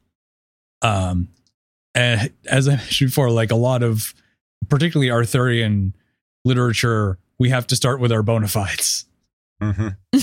[0.81, 1.29] Um,
[1.95, 4.15] and as I mentioned before, like a lot of
[4.71, 5.95] particularly Arthurian
[6.47, 9.05] literature, we have to start with our bona fides.
[9.61, 9.89] Hmm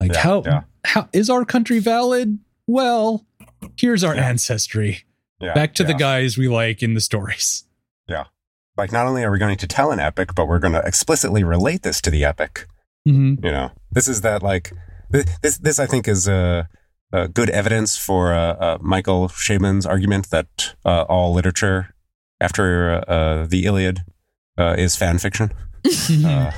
[0.00, 0.60] Like Yeah, how yeah.
[0.84, 2.38] how is our country valid?
[2.66, 3.26] Well,
[3.76, 4.28] here's our Yeah.
[4.28, 5.04] ancestry.
[5.40, 7.64] Yeah, Back to the guys we like in the stories.
[8.08, 8.24] Yeah.
[8.76, 11.44] Like, not only are we going to tell an epic, but we're going to explicitly
[11.44, 12.66] relate this to the epic.
[13.06, 13.44] Mm-hmm.
[13.44, 14.72] You know, this is that like
[15.10, 15.58] this.
[15.58, 16.68] This I think is a.
[17.12, 21.94] uh, good evidence for uh, uh, Michael Chabon's argument that uh, all literature
[22.40, 24.00] after uh, the Iliad
[24.58, 25.52] uh, is fan fiction.
[26.24, 26.50] Uh,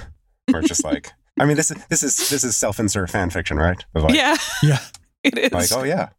[0.53, 3.83] or just like, I mean, this is this is this is self-insert fan fiction, right?
[3.95, 4.79] Like, yeah, yeah.
[5.25, 5.53] it is.
[5.53, 6.11] like, oh yeah,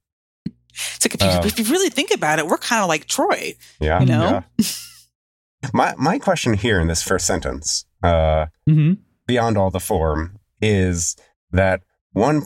[0.76, 3.06] it's like if you, um, if you really think about it, we're kind of like
[3.06, 3.54] Troy.
[3.80, 4.44] yeah, You know?
[4.60, 4.66] yeah.
[5.74, 8.94] My my question here in this first sentence, uh, hmm
[9.28, 11.16] beyond all the form, is
[11.52, 11.82] that
[12.14, 12.42] one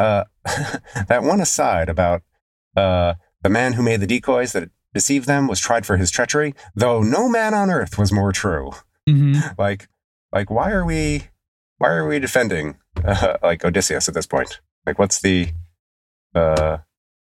[0.00, 0.24] uh,
[1.08, 2.22] that one aside about
[2.76, 6.54] uh, the man who made the decoys that deceived them was tried for his treachery,
[6.74, 8.72] though no man on earth was more true.
[9.08, 9.88] hmm Like,
[10.32, 11.28] like why are we
[11.78, 14.60] why are we defending uh, like Odysseus at this point?
[14.86, 15.48] Like, what's the
[16.34, 16.78] uh,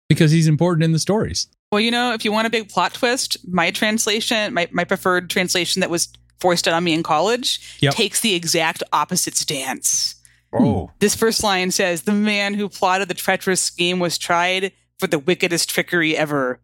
[0.09, 1.49] Because he's important in the stories.
[1.71, 5.31] Well, you know, if you want a big plot twist, my translation, my, my preferred
[5.31, 6.09] translation that was
[6.41, 7.95] forced on me in college, Yep.
[7.95, 10.17] takes the exact opposite stance.
[10.53, 15.07] oh This first line says, The man who plotted the treacherous scheme was tried for
[15.07, 16.61] the wickedest trickery ever.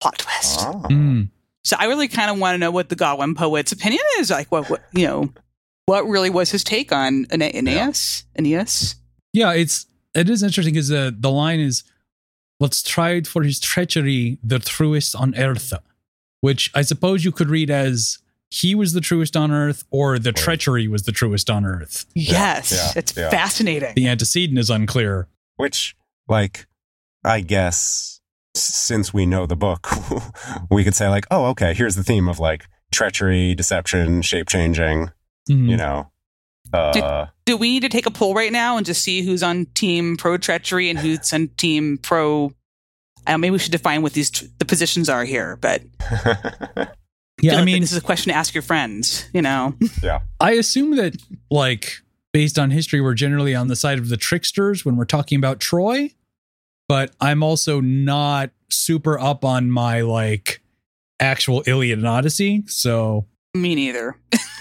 [0.00, 0.60] Plot twist.
[0.62, 0.82] oh.
[0.90, 1.30] Mm.
[1.64, 4.30] So I really kind of want to know what the Gawain poet's opinion is.
[4.30, 5.32] Like, what, what you know,
[5.86, 8.24] what really was his take on Ane- Aeneas?
[8.38, 8.96] Aeneas?
[9.32, 11.82] Yeah, it's it is interesting because uh, the line is,
[12.58, 15.72] "What's tried for his treachery, the truest on earth,"
[16.40, 18.18] which I suppose you could read as
[18.50, 22.06] he was the truest on earth, or the Or- treachery was the truest on earth.
[22.14, 22.72] Yes.
[22.72, 23.28] yeah, it's yeah.
[23.30, 23.92] fascinating.
[23.94, 25.28] The antecedent is unclear.
[25.56, 25.96] Which,
[26.28, 26.66] like,
[27.24, 28.20] I guess
[28.54, 29.88] since we know the book,
[30.70, 35.10] we could say like, oh, okay, here's the theme of like treachery, deception, shape changing.
[35.48, 35.70] Mhm.
[35.70, 36.10] You know,
[36.72, 39.66] uh, Do we need to take a poll right now and just see who's on
[39.74, 42.52] team pro treachery and who's on team pro?
[43.26, 45.56] I don't, maybe we should define what these tr- the positions are here.
[45.56, 45.82] But
[47.40, 49.28] yeah, feel I mean, this is a question to ask your friends.
[49.32, 51.16] You know, yeah, I assume that
[51.50, 51.92] like
[52.32, 55.60] based on history, we're generally on the side of the tricksters when we're talking about
[55.60, 56.10] Troy,
[56.88, 60.60] but I'm also not super up on my like
[61.20, 62.64] actual Iliad and Odyssey.
[62.66, 64.16] So me neither.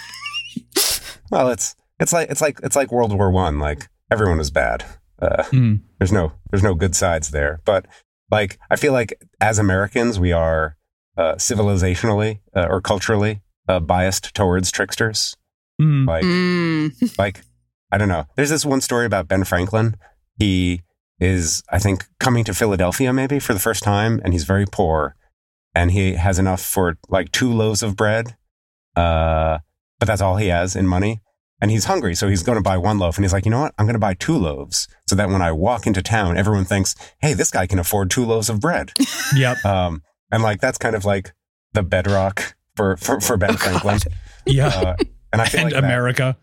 [1.31, 3.59] well, it's it's like it's like it's like World War One.
[3.59, 4.83] Like everyone was bad.
[5.21, 7.61] Uh, mm, there's no there's no good sides there.
[7.65, 7.85] But
[8.31, 10.75] like I feel like as Americans, we are
[11.17, 15.35] uh, civilizationally uh, or culturally uh, biased towards tricksters.
[15.81, 17.17] mm, Like Mm.
[17.17, 17.41] like
[17.91, 18.25] I don't know.
[18.35, 19.95] There's this one story about Ben Franklin.
[20.37, 20.81] He
[21.19, 25.15] is, I think, coming to Philadelphia maybe for the first time, and he's very poor,
[25.73, 28.35] and he has enough for like two loaves of bread,
[28.97, 29.59] uh,
[29.99, 31.21] but that's all he has in money.
[31.61, 33.61] And he's hungry, so he's going to buy one loaf, and he's like, you know
[33.61, 33.73] what?
[33.77, 36.95] I'm going to buy two loaves, so that when I walk into town, everyone thinks,
[37.21, 38.91] hey, this guy can afford two loaves of bread.
[39.35, 41.33] yep, Um, and like that's kind of like
[41.71, 43.99] the bedrock for for, for Ben Oh, Franklin.
[43.99, 44.13] God.
[44.45, 44.95] yeah, Uh,
[45.31, 46.37] and I feel and like that- America.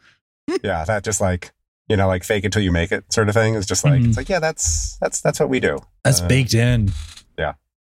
[0.64, 1.52] yeah that just like
[1.88, 4.00] you know like fake it till you make it sort of thing is just like
[4.00, 4.08] Mhm.
[4.08, 6.90] it's like yeah that's that's that's what we do That's Uh, baked in.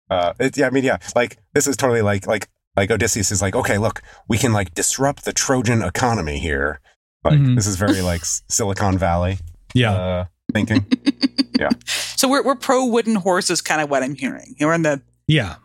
[0.10, 3.41] uh it, yeah i mean yeah like this is totally like like like odysseus is
[3.41, 6.79] like okay look we can like disrupt the trojan economy here
[7.23, 7.55] like Mhm.
[7.55, 9.38] this is very like silicon valley
[9.73, 10.86] Yeah, uh thinking
[11.59, 11.69] yeah.
[11.88, 14.55] So we're we're pro wooden horses, kind of what I'm hearing.
[14.57, 15.55] You're in the yeah.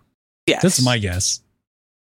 [0.47, 1.41] yes, That's my guess.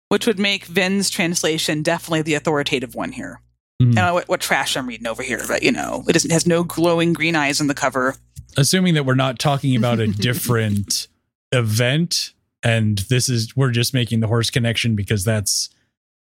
[0.09, 3.41] which would make Vin's translation definitely the authoritative one here.
[3.81, 3.91] Mhm.
[3.91, 6.31] I don't know what, what trash I'm reading over here, but you know, it doesn't
[6.31, 8.15] has no glowing green eyes on the cover.
[8.57, 11.07] Assuming that we're not talking about a different
[11.51, 12.33] event,
[12.65, 15.69] and this is we're just making the horse connection because that's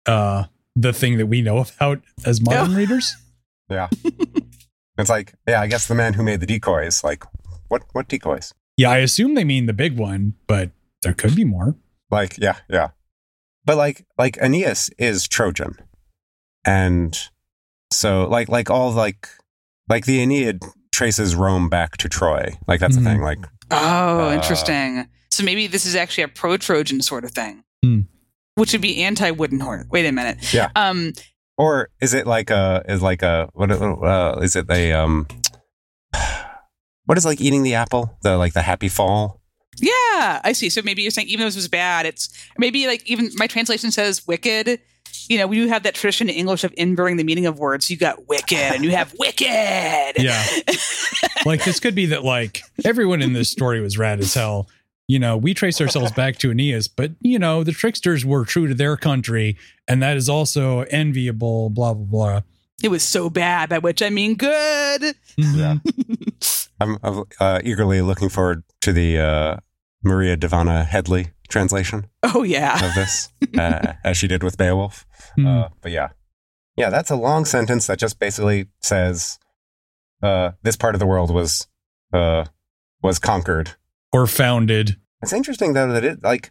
[0.06, 0.44] uh
[0.76, 2.76] the thing that we know about as modern Yeah.
[2.76, 3.16] readers.
[3.70, 3.88] yeah
[4.98, 7.24] it's like yeah i guess the man who made the decoys like
[7.68, 10.70] what what decoys Yeah, I assume they mean the big one, but
[11.02, 11.74] there could be more.
[12.10, 12.90] Like, yeah, yeah.
[13.64, 15.74] But like like Aeneas is Trojan.
[16.64, 17.18] And
[17.90, 19.28] so like like all like
[19.88, 20.60] like the Aeneid
[20.92, 22.54] traces Rome back to Troy.
[22.68, 23.04] Like that's Mhm.
[23.04, 23.22] the thing.
[23.22, 23.38] Like
[23.70, 25.08] Oh, Uh, interesting.
[25.36, 28.00] So maybe this is actually a pro Trojan sort of thing, Hmm.
[28.54, 29.84] which would be anti wooden horse.
[29.90, 30.52] Wait a minute.
[30.54, 30.70] Yeah.
[30.74, 31.12] Um.
[31.58, 35.26] or is it like a is like a what uh, is it a um
[37.04, 38.16] what is like eating the apple?
[38.22, 39.40] The like the happy fall?
[39.78, 40.70] Yeah, I see.
[40.70, 43.90] So maybe you're saying even though this was bad, it's maybe like even my translation
[43.90, 44.80] says wicked.
[45.28, 47.90] You know, we do have that tradition in English of inverting the meaning of words.
[47.90, 49.46] You got wicked and you have wicked.
[50.16, 50.44] Yeah.
[51.44, 54.68] like this could be that like everyone in this story was rad as hell.
[55.08, 58.66] You know, we trace ourselves back to Aeneas, but you know, the tricksters were true
[58.66, 62.40] to their country, and that is also enviable, blah blah blah.
[62.82, 65.14] It was so bad, by which I mean good.
[65.36, 65.76] Yeah.
[66.80, 69.56] I'm, I'm uh, eagerly looking forward to the uh,
[70.02, 72.74] Maria Dahvana Headley translation Oh yeah.
[72.86, 75.06] of this, uh, as she did with Beowulf.
[75.42, 76.08] Uh, but yeah,
[76.76, 79.38] yeah, that's a long sentence that just basically says
[80.22, 81.66] uh, this part of the world was
[82.12, 82.44] uh,
[83.02, 83.72] was conquered.
[84.12, 84.96] Or founded.
[85.22, 86.50] It's interesting though that it like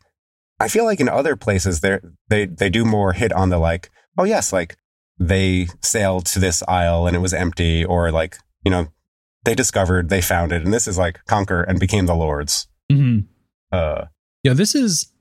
[0.60, 3.89] I feel like in other places they they they do more hit on the like
[4.18, 4.78] oh yes like
[5.20, 8.88] they sailed to this isle and it was empty or like you know
[9.44, 12.68] they discovered they found it and this is like conquer and became the lords.
[12.91, 13.20] hmm
[13.72, 14.06] Uh,
[14.44, 15.12] Yeah, this is,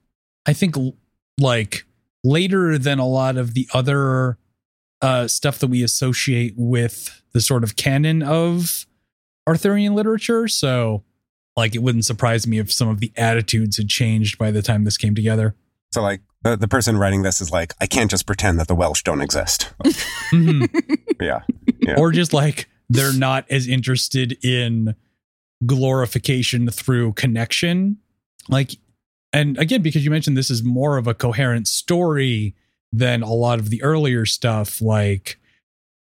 [0.47, 0.77] I think,
[1.39, 1.85] like
[2.23, 4.39] later than a lot of the other
[5.03, 8.87] uh, stuff that we associate with the sort of canon of
[9.47, 10.49] Arthurian literature.
[10.49, 11.05] So,
[11.57, 14.85] like, it wouldn't surprise me if some of the attitudes had changed by the time
[14.85, 15.55] this came together.
[15.93, 18.75] so like the, the person writing this is like I can't just pretend that the
[18.75, 19.73] Welsh don't exist.
[20.33, 20.69] Mhm.
[21.21, 21.41] yeah.
[21.81, 21.95] Yeah.
[21.99, 24.95] Or just like they're not as interested in
[25.65, 27.99] glorification through connection.
[28.49, 28.73] Like,
[29.33, 32.55] and again, because you mentioned this is more of a coherent story
[32.93, 35.39] than a lot of the earlier stuff, like,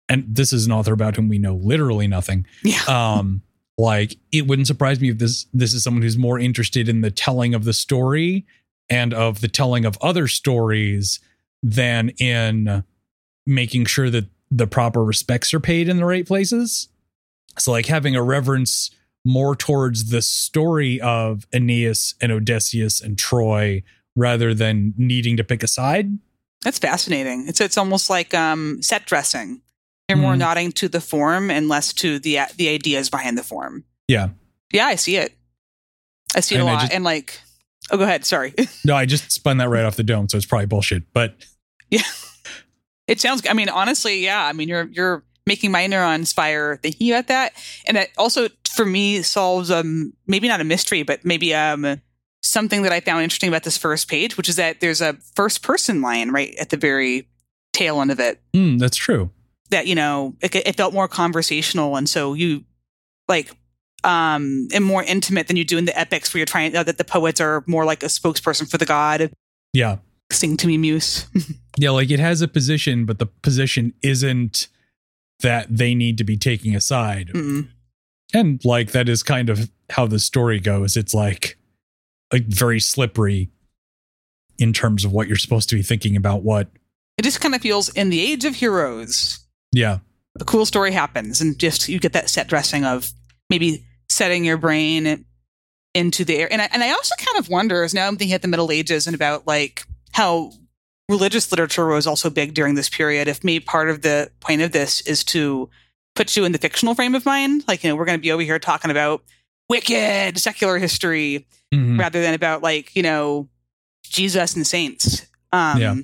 [0.08, 2.44] and this is an author about whom we know literally nothing.
[2.62, 2.82] Yeah.
[2.88, 3.42] Um,
[3.76, 7.10] like it wouldn't surprise me if this this is someone who's more interested in the
[7.10, 8.46] telling of the story
[8.88, 11.20] and of the telling of other stories
[11.62, 12.84] than in
[13.46, 16.88] making sure that the proper respects are paid in the right places.
[17.58, 18.90] So like having a reverence
[19.24, 23.82] more towards the story of Aeneas and Odysseus and Troy
[24.14, 26.18] rather than needing to pick a side.
[26.62, 27.46] That's fascinating.
[27.48, 29.60] It's it's almost like um, set dressing.
[30.08, 30.38] They're more Mhm.
[30.38, 33.84] nodding to the form and less to the the ideas behind the form.
[34.08, 34.28] Yeah.
[34.72, 35.36] Yeah, I see it.
[36.34, 36.80] I see it And a lot.
[36.82, 37.40] just- and like,
[37.90, 38.24] oh, go ahead.
[38.24, 38.52] Sorry.
[38.84, 41.04] No, I just spun that right off the dome, so it's probably bullshit.
[41.14, 41.36] But
[41.90, 42.02] yeah,
[43.08, 43.42] it sounds.
[43.48, 44.44] I mean, honestly, yeah.
[44.44, 47.52] I mean, you're you're making my neurons fire thinking about that,
[47.86, 52.00] and that also for me solves um maybe not a mystery, but maybe um
[52.42, 55.62] something that I found interesting about this first page, which is that there's a first
[55.62, 57.26] person line right at the very
[57.72, 58.40] tail end of it.
[58.54, 59.30] mm, that's true.
[59.74, 62.64] That you know it, it felt more conversational and so you
[63.28, 63.50] like
[64.04, 66.96] um and more intimate than you do in the epics where you're trying uh, that
[66.98, 69.30] the poets are more like a spokesperson for the god
[69.72, 69.96] Yeah.
[70.32, 71.26] sing to me muse
[71.76, 74.68] Yeah, like it has a position, but the position isn't
[75.40, 77.30] that they need to be taking a side.
[77.34, 77.66] Mm-mm.
[78.32, 80.96] And like that is kind of how the story goes.
[80.96, 81.58] It's like
[82.32, 83.50] like very slippery
[84.56, 86.68] in terms of what you're supposed to be thinking about what.
[87.18, 89.40] it just kind of feels in the age of heroes
[89.74, 89.98] Yeah.
[90.40, 93.12] a cool story happens and just you get that set dressing of
[93.50, 95.24] maybe setting your brain
[95.94, 98.34] into the air and I, and I also kind of wonder as now i'm thinking
[98.34, 100.50] at the middle ages and about like how
[101.08, 104.72] religious literature was also big during this period if maybe part of the point of
[104.72, 105.68] this is to
[106.16, 108.32] put you in the fictional frame of mind like you know we're going to be
[108.32, 109.22] over here talking about
[109.68, 111.98] wicked secular history Mhm.
[111.98, 113.48] rather than about like you know
[114.04, 115.94] jesus and saints um Yeah.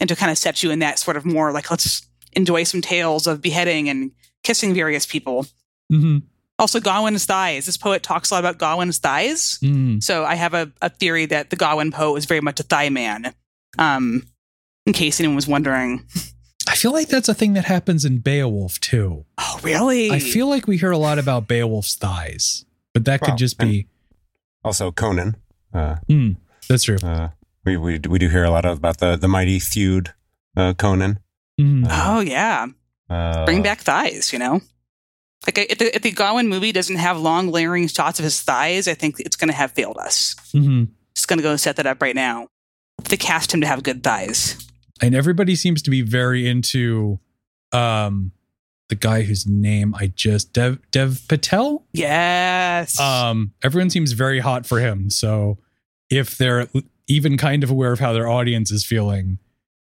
[0.00, 2.80] and to kind of set you in that sort of more like let's enjoy some
[2.80, 4.12] tales of beheading and
[4.42, 5.46] kissing various people
[5.92, 6.22] Mhm.
[6.58, 10.02] also gawain's thighs this poet talks a lot about gawain's thighs Mhm.
[10.02, 12.88] so i have a, a theory that the gawain poet was very much a thigh
[12.90, 13.34] man
[13.78, 14.26] um
[14.86, 16.04] in case anyone was wondering
[16.68, 19.24] I feel like that's a thing that happens in Beowulf too.
[19.38, 22.64] oh really I feel like we hear a lot about Beowulf's thighs,
[22.94, 23.88] but that could just be.
[24.64, 25.36] also Conan.
[25.74, 26.36] Uh, Mm,
[26.68, 26.98] that's true.
[27.02, 27.30] uh,
[27.64, 30.12] we, we we do hear a lot about the the mighty feud
[30.56, 31.18] uh, Conan.
[31.60, 31.86] Mm.
[31.90, 32.66] oh yeah
[33.10, 34.60] Uh, bring back thighs you know
[35.46, 38.88] like if the, if the gawain movie doesn't have long layering shots of his thighs
[38.88, 40.88] i think it's going to have failed us Mhm.
[41.14, 42.48] just going to go set that up right now
[43.04, 44.56] to cast him to have good thighs
[45.02, 47.18] and everybody seems to be very into
[47.72, 48.32] um
[48.88, 51.86] the guy whose name I just Dev Dev Patel.
[51.92, 55.10] yes Um, everyone seems very hot for him.
[55.10, 55.58] So
[56.10, 56.66] if they're
[57.06, 59.38] even kind of aware of how their audience is feeling,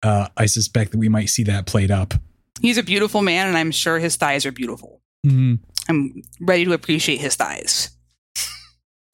[0.06, 2.14] uh, I suspect that we might see that played up.
[2.62, 5.60] he's a beautiful man and i'm sure his thighs are beautiful Mhm.
[5.90, 7.90] i'm ready to appreciate his thighs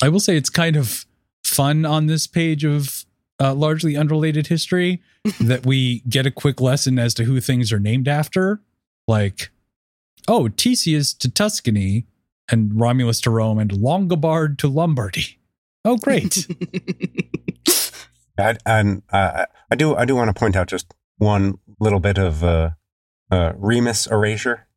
[0.04, 1.06] I will say it's kind of
[1.44, 3.06] fun on this page of
[3.40, 5.00] uh, largely unrelated history
[5.40, 8.62] that we get a quick lesson as to who things are named after.
[9.08, 9.52] Like,
[10.28, 12.08] oh, Theseus to Tuscany
[12.50, 15.38] and Romulus to Rome and Longobard to Lombardy.
[15.86, 16.48] Oh, great.
[18.38, 22.18] I, and uh, I do I do want to point out just one little bit
[22.18, 22.72] of uh,
[23.30, 24.68] uh, Remus erasure.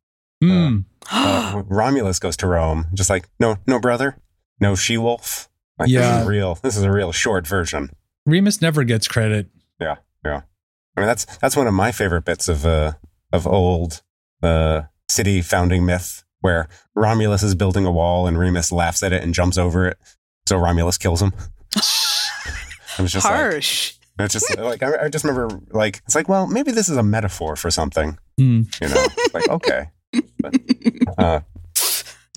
[0.43, 4.17] Uh, Romulus goes to Rome, just like no no brother,
[4.59, 5.49] no she wolf.
[5.77, 6.55] Like, this is a real.
[6.55, 7.89] This is a real short version.
[8.25, 9.47] Remus never gets credit.
[9.79, 10.41] Yeah, yeah.
[10.95, 12.93] I mean, that's that's one of my favorite bits of uh
[13.33, 14.01] of old
[14.41, 19.23] uh city founding myth, where Romulus is building a wall and Remus laughs at it
[19.23, 19.97] and jumps over it,
[20.47, 21.33] so Romulus kills him.
[22.97, 26.29] it was just like harsh it's just like I, I just remember like it's like
[26.29, 28.61] well maybe this is a metaphor for something, Hmm.
[28.81, 29.07] you know?
[29.33, 29.89] like okay,
[30.39, 30.55] but,
[31.17, 31.39] uh,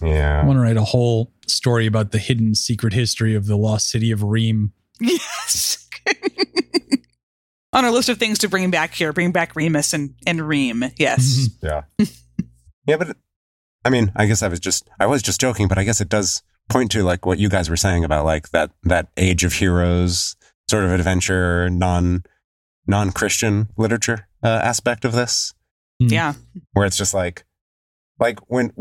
[0.02, 3.90] I want to write a whole story about the hidden secret history of the lost
[3.90, 4.72] city of Reem.
[5.00, 5.88] Yes.
[7.72, 10.84] On our list of things to bring back here, bring back Remus and, and Reem.
[10.96, 11.48] Yes.
[11.62, 11.82] Yeah.
[12.86, 13.16] yeah, but
[13.84, 16.08] I mean, I guess I was just I was just joking, but I guess it
[16.08, 19.52] does point to like what you guys were saying about like that that age of
[19.54, 20.36] heroes
[20.70, 22.22] sort of adventure non
[22.86, 25.52] non Christian literature uh, aspect of this,
[26.02, 26.10] Mm.
[26.12, 26.34] Yeah.
[26.74, 27.44] where it's just like
[28.20, 28.72] like when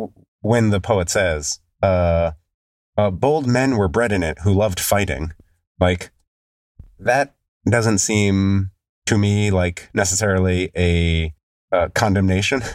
[0.41, 2.32] when the poet says, uh,
[2.97, 5.34] uh, "Bold men were bred in it who loved fighting,"
[5.80, 6.12] like
[7.00, 7.36] that
[7.69, 8.71] doesn't seem
[9.08, 11.34] to me like necessarily a
[11.71, 12.62] uh, condemnation.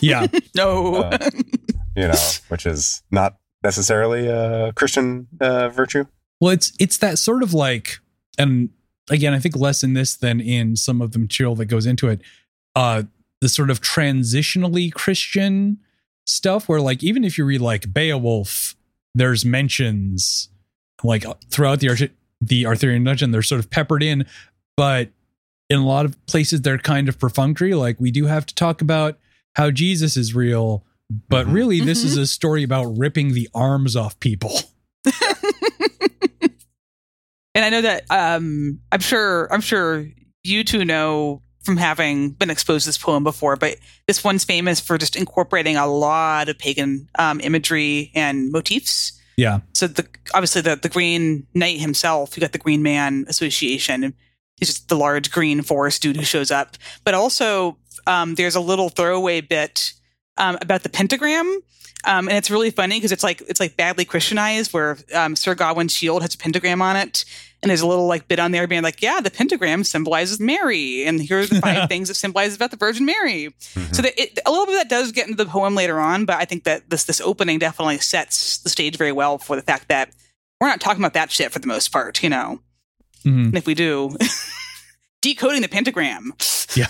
[0.00, 0.26] Yeah.
[0.56, 0.96] No.
[0.96, 1.18] Uh,
[1.94, 2.14] you know,
[2.48, 6.06] which is not necessarily a Christian uh, virtue.
[6.40, 8.00] Well, it's it's that sort of like,
[8.38, 8.70] and
[9.10, 12.08] again, I think less in this than in some of the material that goes into
[12.08, 12.20] it.
[12.74, 13.04] Uh,
[13.40, 15.78] the sort of transitionally Christian
[16.26, 18.74] stuff, where like even if you read like Beowulf,
[19.14, 20.48] there's mentions
[21.02, 24.26] like throughout the the Arthurian legend, they're sort of peppered in,
[24.76, 25.10] but
[25.70, 27.74] in a lot of places they're kind of perfunctory.
[27.74, 29.18] Like we do have to talk about
[29.54, 30.84] how Jesus is real,
[31.28, 31.52] but Mhm.
[31.52, 34.52] really this is a story about ripping the arms off people.
[37.56, 40.06] and I know that um, I'm sure I'm sure
[40.44, 44.78] you two know from having been exposed to this poem before, but this one's famous
[44.78, 49.20] for just incorporating a lot of pagan um, imagery and motifs.
[49.38, 49.60] Yeah.
[49.72, 54.14] So the obviously the the Green Knight himself, you got the Green Man Association.
[54.58, 56.76] He's just the large green forest dude who shows up.
[57.04, 59.92] But also, um, there's a little throwaway bit
[60.36, 61.60] um, about the pentagram,
[62.06, 65.54] um, and it's really funny because it's like it's like badly Christianized, where um, Sir
[65.54, 67.24] Gawain's shield has a pentagram on it,
[67.62, 71.04] and there's a little like bit on there being like, yeah, the pentagram symbolizes Mary,
[71.04, 73.52] and here are the five things it symbolizes about the Virgin Mary.
[73.92, 76.24] So that it, a little bit of that does get into the poem later on,
[76.24, 79.62] but I think that this this opening definitely sets the stage very well for the
[79.62, 80.10] fact that
[80.60, 82.60] we're not talking about that shit for the most part, you know.
[83.24, 83.46] Mhm.
[83.46, 84.16] And if we do,
[85.22, 86.32] decoding the pentagram.
[86.74, 86.86] Yeah.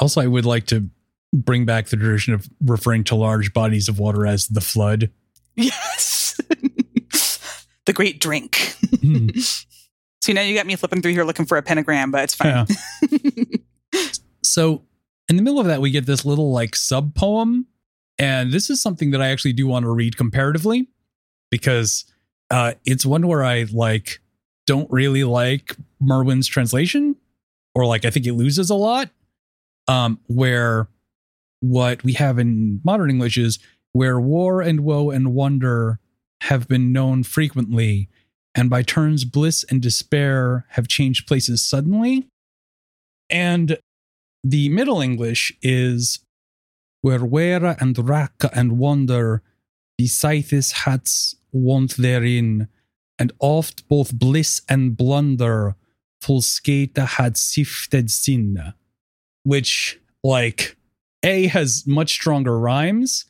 [0.00, 0.88] Also, I would like to
[1.32, 5.10] bring back the tradition of referring to large bodies of water as the flood.
[5.56, 6.40] Yes.
[7.86, 8.76] the great drink.
[9.00, 9.28] Hmm.
[10.20, 12.66] So now you got me flipping through here looking for a pentagram, but it's fine.
[13.10, 14.00] Yeah.
[14.42, 14.82] so,
[15.28, 17.66] in the middle of that, we get this little like sub poem.
[18.18, 20.88] And this is something that I actually do want to read comparatively
[21.50, 22.04] because
[22.50, 24.20] uh, it's one where I like
[24.66, 27.16] don't really like Merwin's translation,
[27.74, 29.08] or like I think it loses a lot.
[29.86, 30.88] Um, where
[31.60, 33.58] what we have in modern English is
[33.92, 35.98] where war and woe and wonder
[36.42, 38.08] have been known frequently,
[38.54, 42.28] and by turns bliss and despair have changed places suddenly.
[43.28, 43.78] And
[44.44, 46.20] the Middle English is
[47.02, 49.42] where were and racke and wonder
[50.00, 52.68] besithis hats want therein,
[53.18, 55.74] and oft both bliss and blunder
[56.20, 58.74] full skate had sifted sin.
[59.42, 60.76] Which, like,
[61.22, 63.24] A has much stronger rhymes,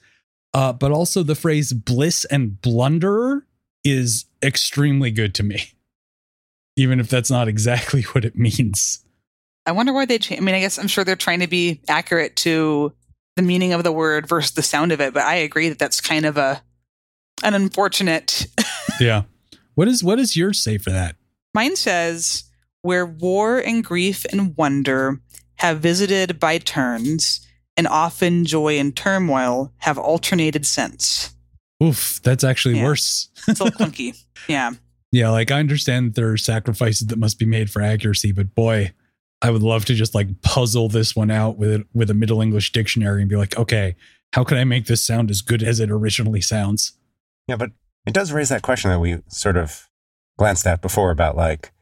[0.54, 3.46] uh, but also the phrase bliss and blunder
[3.84, 5.72] is extremely good to me.
[6.76, 9.04] Even if that's not exactly what it means.
[9.66, 10.40] I wonder why they change.
[10.40, 12.92] I mean, I guess I'm sure they're trying to be accurate to
[13.36, 16.00] the meaning of the word versus the sound of it, but I agree that that's
[16.00, 16.62] kind of a
[17.42, 18.46] an unfortunate.
[19.00, 19.22] Yeah.
[19.76, 21.14] What is what does yours say for that?
[21.54, 22.42] Mine says,
[22.82, 25.20] "Where war and grief and wonder
[25.56, 27.46] have visited by turns,
[27.78, 31.34] and often joy and turmoil have alternated since."
[31.82, 32.84] Oof, that's actually Yeah.
[32.84, 33.28] worse.
[33.46, 34.22] It's a little clunky.
[34.48, 34.72] Yeah.
[35.12, 38.54] Yeah, like I understand that there are sacrifices that must be made for accuracy, but
[38.54, 38.92] boy,
[39.40, 42.72] I would love to just like puzzle this one out with with a Middle English
[42.72, 43.96] dictionary and be like, okay,
[44.34, 46.92] how can I make this sound as good as it originally sounds?
[47.46, 47.70] Yeah, but
[48.06, 49.88] it does raise that question that we sort of
[50.36, 51.72] glanced at before about like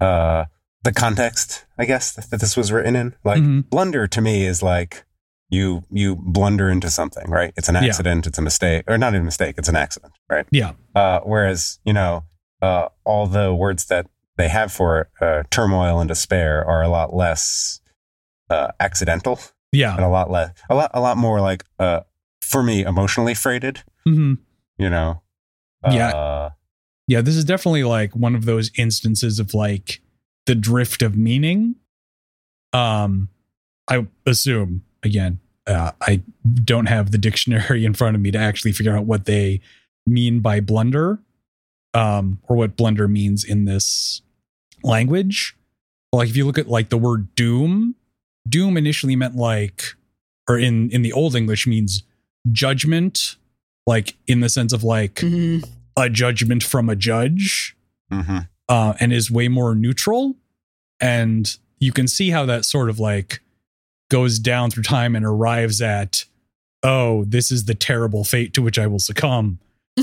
[0.00, 0.44] uh
[0.84, 3.14] the context, I guess, that this was written in.
[3.24, 3.68] Like Mhm.
[3.68, 5.04] blunder to me is like
[5.52, 7.52] you you blunder into something, right?
[7.56, 7.84] It's an Yeah.
[7.84, 10.46] accident, it's a mistake, or not a mistake, it's an accident, right?
[10.50, 10.72] Yeah.
[10.94, 12.24] Uh, whereas you know
[12.62, 14.06] uh, all the words that
[14.38, 17.80] they have for uh, turmoil and despair are a lot less
[18.50, 19.38] uh, accidental
[19.72, 19.94] Yeah.
[19.94, 22.00] and a lot less a lot a lot more like uh,
[22.40, 23.82] for me emotionally freighted.
[24.04, 24.34] hmm
[24.78, 25.22] You know.
[25.90, 26.10] Yeah.
[26.10, 26.50] Uh,
[27.08, 30.00] Yeah, this is definitely like one of those instances of like
[30.46, 31.76] the drift of meaning.
[32.72, 33.28] Um,
[33.88, 36.22] I assume again, uh, I
[36.64, 39.60] don't have the dictionary in front of me to actually figure out what they
[40.06, 41.20] mean by blunder,
[41.94, 44.22] um, or what blunder means in this
[44.82, 45.56] language.
[46.12, 47.94] Like if you look at like the word doom,
[48.48, 49.94] doom initially meant like,
[50.48, 52.02] or in in the old English means
[52.50, 53.36] judgment,
[53.86, 55.64] like in the sense of like Mhm.
[55.96, 57.76] a judgment from a judge
[58.10, 58.38] hmm
[58.68, 60.36] uh, and is way more neutral.
[61.00, 63.40] And you can see how that sort of like
[64.12, 66.26] goes down through time and arrives at,
[66.82, 69.58] oh, this is the terrible fate to which I will succumb,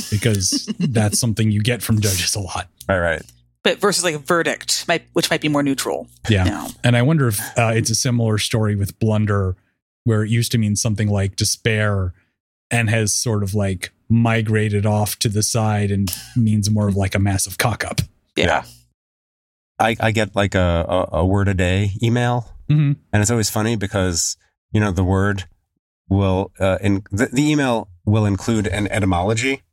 [0.10, 2.68] because that's something you get from judges a lot.
[2.90, 3.22] Right, right.
[3.64, 6.08] But versus like a verdict, might, which might be more neutral.
[6.28, 6.46] Yeah.
[6.46, 6.68] No.
[6.84, 9.56] And I wonder if uh, it's a similar story with blunder,
[10.06, 12.14] where it used to mean something like despair
[12.72, 17.14] and has sort of like migrated off to the side and means more of like
[17.14, 18.02] a massive cock up.
[18.36, 18.46] Yeah.
[18.46, 18.64] Yeah.
[19.78, 22.92] I, I get like a, a, a word a day email, Mm-hmm.
[23.12, 24.38] and it's always funny because
[24.72, 25.46] you know the word
[26.08, 29.64] will uh, in the, the email will include an etymology,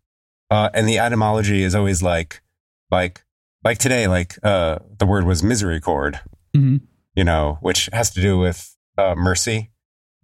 [0.50, 2.42] uh, and the etymology is always like
[2.90, 3.24] like
[3.64, 6.20] like today like uh, the word was misericord,
[6.56, 6.80] Mhm.
[7.14, 9.70] you know, which has to do with uh, mercy,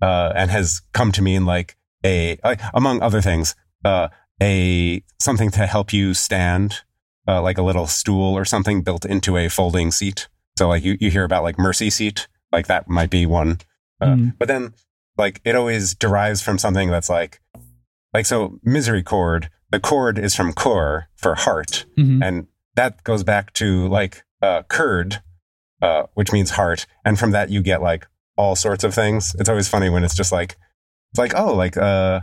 [0.01, 3.55] uh, and has come to mean like a uh, among other things
[3.85, 4.09] uh,
[4.43, 6.81] a something to help you stand,
[7.29, 10.29] uh, like a little stool or something built into a folding seat.
[10.59, 13.59] So like you, you hear about like mercy seat, like that might be one.
[14.01, 14.35] Uh, Mhm.
[14.39, 14.75] But then
[15.19, 17.41] like it always derives from something that's like
[18.15, 22.23] like so misery chord, The chord is from cor for heart, Mhm.
[22.23, 25.23] and that goes back to like uh, curd,
[25.81, 29.35] uh, which means heart, and from that you get like all sorts of things.
[29.39, 30.57] It's always funny when it's just like
[31.13, 32.21] it's like oh like uh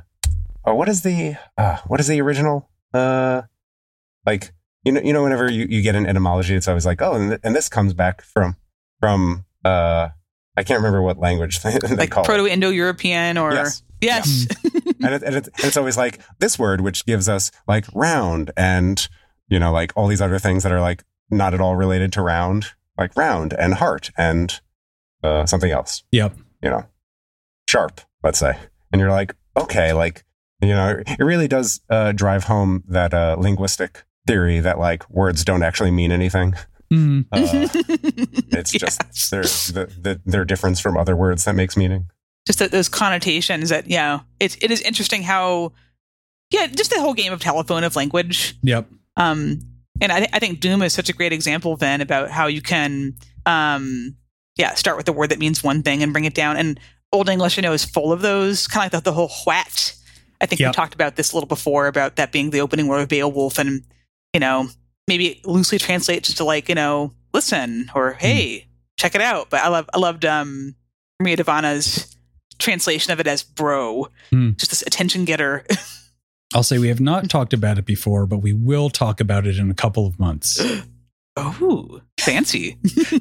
[0.65, 3.43] oh what is the uh, what is the original uh
[4.25, 4.51] like
[4.83, 7.29] you know you know whenever you, you get an etymology it's always like oh and,
[7.29, 8.55] th- and this comes back from
[8.99, 10.09] from uh
[10.59, 12.27] I can't remember what language they, they Like call it.
[12.27, 13.53] Proto Indo European or.
[13.53, 13.81] Yes.
[14.01, 14.47] Yes.
[15.03, 18.51] and, it, and, it, and it's always like this word which gives us like round
[18.55, 19.07] and
[19.49, 22.21] you know like all these other things that are like not at all related to
[22.21, 24.61] round like round and heart and
[25.23, 26.37] uh, something else Yep.
[26.63, 26.85] you know
[27.69, 28.57] sharp let's say
[28.93, 30.23] and you're like okay like
[30.61, 35.43] you know it really does uh, drive home that uh, linguistic theory that like words
[35.43, 36.55] don't actually mean anything
[36.91, 37.25] Mhm.
[37.31, 37.37] uh,
[38.57, 39.29] it's just Yes.
[39.29, 42.07] their, the, the, their difference from other words that makes meaning
[42.47, 45.71] just that those connotations that yeah it's it is interesting how
[46.51, 48.87] yeah just the whole game of telephone of language Yep.
[49.17, 49.59] um
[50.01, 52.61] and i, th- I think doom is such a great example then about how you
[52.61, 53.13] can
[53.45, 54.15] um
[54.57, 56.79] yeah start with a word that means one thing and bring it down and
[57.13, 59.93] old english you know is full of those kind of like the, the whole what
[60.41, 60.69] i think Yep.
[60.69, 63.59] we talked about this a little before about that being the opening word of beowulf
[63.59, 63.83] and
[64.33, 64.67] you know
[65.09, 68.65] maybe loosely translates to like you know listen or hey
[68.97, 70.73] check it out but i love i loved um
[71.19, 72.15] Maria Dahvana's
[72.59, 74.51] translation of it as bro Hmm.
[74.57, 75.65] just this attention getter
[76.55, 79.59] I'll say we have not talked about it before, but we will talk about it
[79.59, 80.59] in a couple of months
[81.37, 82.77] oh fancy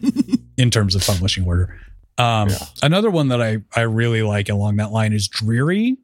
[0.57, 1.79] in terms of publishing order.
[2.17, 2.57] Um, Yeah.
[2.83, 5.99] Another one that I, I really like along that line is dreary,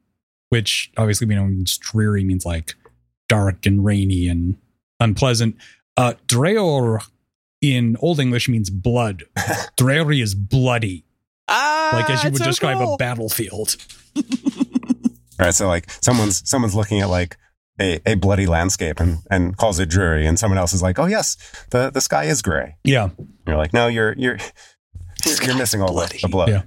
[0.49, 2.75] which obviously we know means dreary means like
[3.27, 4.55] dark and rainy and
[4.99, 5.55] unpleasant.
[5.97, 6.99] Uh, dreor
[7.61, 9.23] in Old English means blood.
[9.77, 11.05] Dreary is bloody,
[11.47, 12.95] ah, like as you would so describe cool.
[12.95, 13.77] a battlefield.
[15.39, 17.37] right so like someone's someone's looking at like
[17.81, 21.05] a, a bloody landscape and, and calls it dreary and someone else is like oh
[21.07, 21.35] yes
[21.71, 23.09] the, the sky is gray Yeah.
[23.45, 24.37] you're like no you're you're
[25.25, 26.19] you're, you're missing all the, bloody.
[26.21, 26.61] the blood Yeah.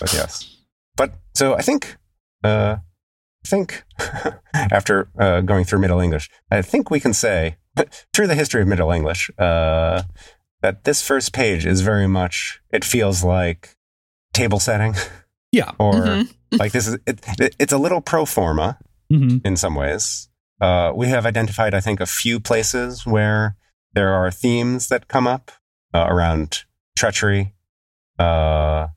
[0.00, 0.56] but yes
[0.96, 1.96] but so i think
[2.44, 2.76] uh
[3.44, 3.82] I think
[4.54, 7.56] after uh, going through Middle English, I think we can say
[8.12, 10.02] through the history of Middle English uh,
[10.62, 12.60] that this first page is very much.
[12.70, 13.76] It feels like
[14.32, 14.94] table setting,
[15.52, 15.70] Yeah.
[15.78, 16.34] or Mhm.
[16.58, 16.94] like this is.
[17.06, 18.78] It, it, it's a little pro forma
[19.10, 20.28] hmm in some ways.
[20.60, 23.56] Uh, we have identified, I think, a few places where
[23.92, 25.50] there are themes that come up
[25.92, 26.64] uh, around
[26.96, 27.52] treachery.
[28.18, 28.88] Uh,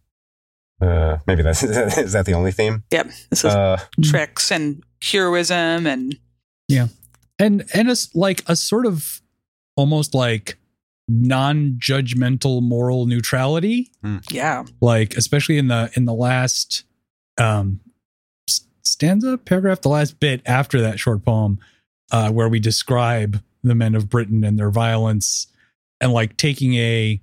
[0.82, 1.64] uh, maybe that's
[1.98, 2.84] is that the only theme?
[2.92, 6.18] yep this is Uh, tricks and heroism and
[7.40, 9.22] and and it's like a sort of
[9.76, 10.58] almost like
[11.08, 13.92] non-judgmental moral neutrality.
[14.30, 14.66] Yeah.
[14.82, 16.84] Like especially in the in the last
[17.38, 17.80] um
[18.84, 21.60] stanza paragraph the last bit after that short poem
[22.12, 25.48] uh where we describe the men of britain and their violence
[26.02, 27.22] and like taking a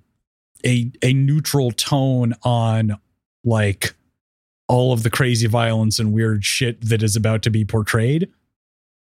[0.64, 2.96] a a neutral tone on
[3.44, 3.94] like
[4.68, 8.30] all of the crazy violence and weird shit that is about to be portrayed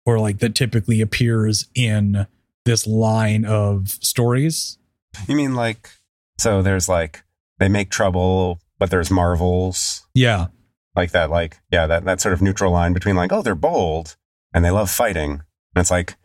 [0.07, 2.27] or like that typically appears in
[2.65, 4.79] this line of stories
[5.27, 5.91] you mean like
[6.39, 6.63] so?
[6.63, 7.25] There's like
[7.59, 10.47] they make trouble, but there's marvels yeah
[10.95, 11.31] like that.
[11.31, 14.17] Like yeah, that that sort of neutral line between like oh they're bold
[14.55, 15.43] and they love fighting, and
[15.77, 16.17] it's like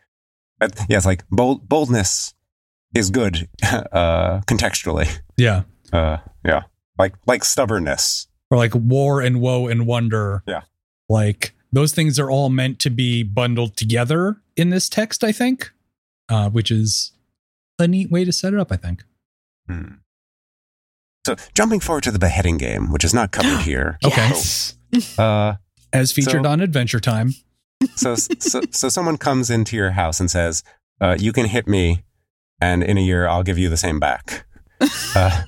[0.62, 2.36] yeah, it's like bold boldness
[2.94, 5.18] is good uh, contextually.
[5.36, 6.64] yeah Uh, yeah,
[7.00, 8.28] like like stubbornness.
[8.52, 10.44] or like war and woe and wonder.
[10.48, 10.62] Yeah.
[11.10, 15.72] Like those things are all meant to be bundled together in this text, I think,
[16.30, 17.12] uh, which is
[17.80, 19.04] a neat way to set it up, I think.
[19.70, 19.96] Hmm.
[21.26, 23.98] So, jumping forward to the beheading game, which is not covered here.
[24.04, 24.30] Okay.
[24.30, 24.72] Yes.
[25.20, 25.56] Uh,
[25.92, 27.34] As featured So- on Adventure Time.
[27.96, 30.64] so, so, so someone comes into your house and says,
[31.02, 32.04] uh, "You can hit me,
[32.62, 34.46] and in a year I'll give you the same back."
[35.16, 35.44] Uh,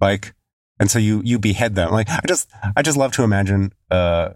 [0.00, 0.34] like,
[0.80, 1.90] and so you you behead them.
[1.92, 3.72] Like, I just I just love to imagine.
[3.90, 4.30] Uh,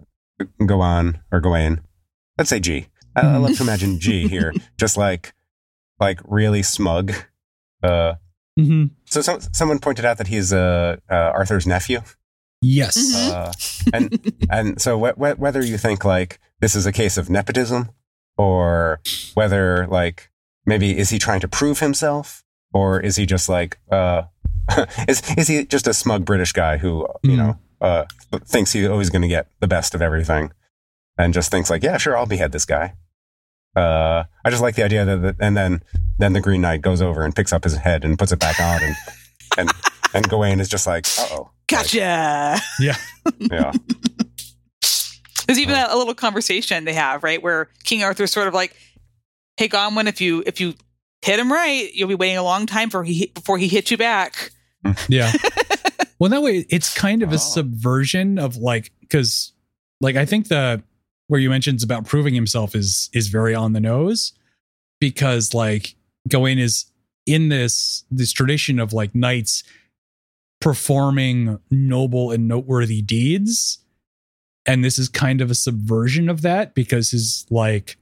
[0.66, 1.80] go on or Gawain.
[2.38, 2.86] Let's say G.
[3.16, 5.34] I, I love to imagine G here, just like
[6.00, 7.12] like really smug.
[7.82, 8.14] Uh,
[8.58, 12.00] hmm so some, someone pointed out that he's uh, uh, Arthur's nephew.
[12.60, 12.96] Yes.
[12.96, 13.30] Mhm.
[13.30, 13.52] Uh,
[13.92, 17.90] and and so wh- wh- whether you think like this is a case of nepotism
[18.38, 19.00] or
[19.34, 20.30] whether like
[20.64, 24.22] maybe is he trying to prove himself or is he just like uh
[25.08, 27.36] is is he just a smug british guy who you Mm.
[27.36, 28.04] know uh
[28.46, 30.50] thinks he's always going to get the best of everything
[31.18, 32.94] and just thinks like yeah sure i'll behead this guy
[33.76, 35.82] uh i just like the idea that, that and then
[36.18, 38.58] then the green knight goes over and picks up his head and puts it back
[38.58, 38.96] on and
[39.58, 39.70] and
[40.14, 42.60] and gawain is just like uh-oh Gotcha.
[42.80, 42.96] Yeah.
[43.38, 43.72] yeah
[45.46, 48.76] There's even a, a little conversation they have, right, where King Arthur's sort of like,
[49.56, 50.74] "Hey, Gawain, if you if you
[51.22, 53.96] hit him right, you'll be waiting a long time for he before he hits you
[53.96, 54.50] back."
[55.08, 55.32] Yeah.
[56.22, 57.34] well, that way it's kind of Oh.
[57.34, 59.52] a subversion of like because
[60.00, 60.80] like I think the
[61.26, 64.32] where you mentioned about proving himself is is very on the nose
[65.00, 65.96] because like
[66.28, 66.84] Gawain is
[67.26, 69.64] in this this tradition of like knights
[70.60, 73.78] performing noble and noteworthy deeds
[74.64, 77.96] and this is kind of a subversion of that because his like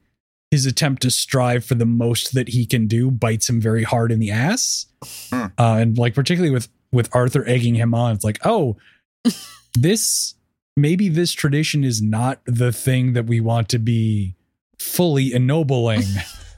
[0.50, 4.12] his attempt to strive for the most that he can do bites him very hard
[4.12, 4.86] in the ass
[5.30, 5.46] Hmm.
[5.58, 8.76] uh, and like particularly with with arthur egging him on it's like oh
[9.74, 10.34] this
[10.76, 14.34] maybe this tradition is not the thing that we want to be
[14.78, 16.02] fully ennobling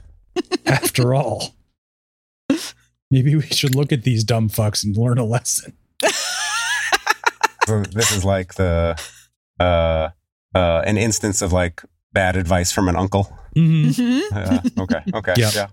[0.65, 1.53] after all
[3.11, 5.73] maybe we should look at these dumb fucks and learn a lesson
[7.65, 8.99] So this is like the
[9.59, 10.09] uh
[10.53, 11.81] uh an instance of like
[12.11, 13.31] bad advice from an uncle.
[13.55, 13.85] Mhm.
[13.95, 14.21] Mhm.
[14.77, 15.51] Uh, okay, okay, Yeah.
[15.55, 15.67] yeah,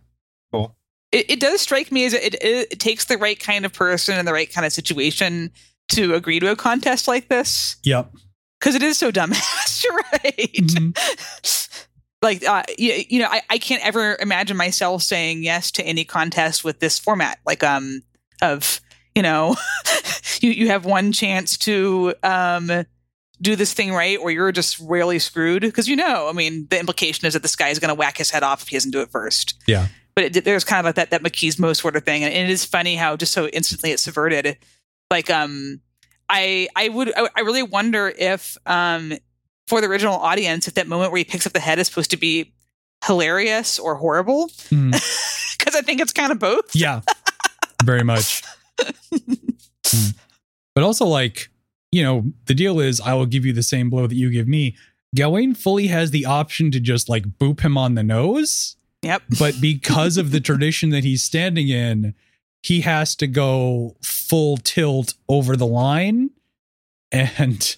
[0.53, 0.77] cool.
[1.13, 4.19] It, it does strike me as it, it, it takes the right kind of person
[4.19, 5.51] in the right kind of situation
[5.91, 8.13] to agree to a contest like this yep
[8.61, 9.85] because it is so dumbass.
[10.23, 10.53] Right.
[10.55, 11.87] Mhm.
[12.23, 16.05] like uh, you, you know I, I can't ever imagine myself saying yes to any
[16.05, 18.03] contest with this format like um
[18.43, 18.81] of
[19.15, 19.57] you know
[20.41, 22.85] you you have one chance to um
[23.41, 26.79] do this thing right or you're just royally screwed because you know i mean the
[26.79, 28.91] implication is that this guy is going to whack his head off if he doesn't
[28.91, 29.87] do it first Yeah.
[30.15, 32.25] But it, there's kind of like that that machismo sort of thing.
[32.25, 34.59] And it is funny how just so instantly it's subverted.
[35.11, 35.81] Like um
[36.31, 39.13] i i would i, I really wonder if um
[39.67, 42.13] for the original audience if that moment where he picks up the head is supposed
[42.13, 42.53] to be
[43.05, 44.51] hilarious or horrible.
[45.59, 46.75] Because i think it's kind of both.
[46.75, 47.03] Yeah.
[47.85, 48.43] Very much.
[49.93, 50.15] Mm.
[50.75, 51.49] but also like
[51.91, 54.47] you know the deal is i will give you the same blow that you give
[54.47, 54.77] me.
[55.17, 59.23] Gawain fully has the option to just like boop him on the nose yep.
[59.39, 62.15] But because of the tradition that he's standing in
[62.63, 66.31] he has to go full tilt over the line
[67.11, 67.77] and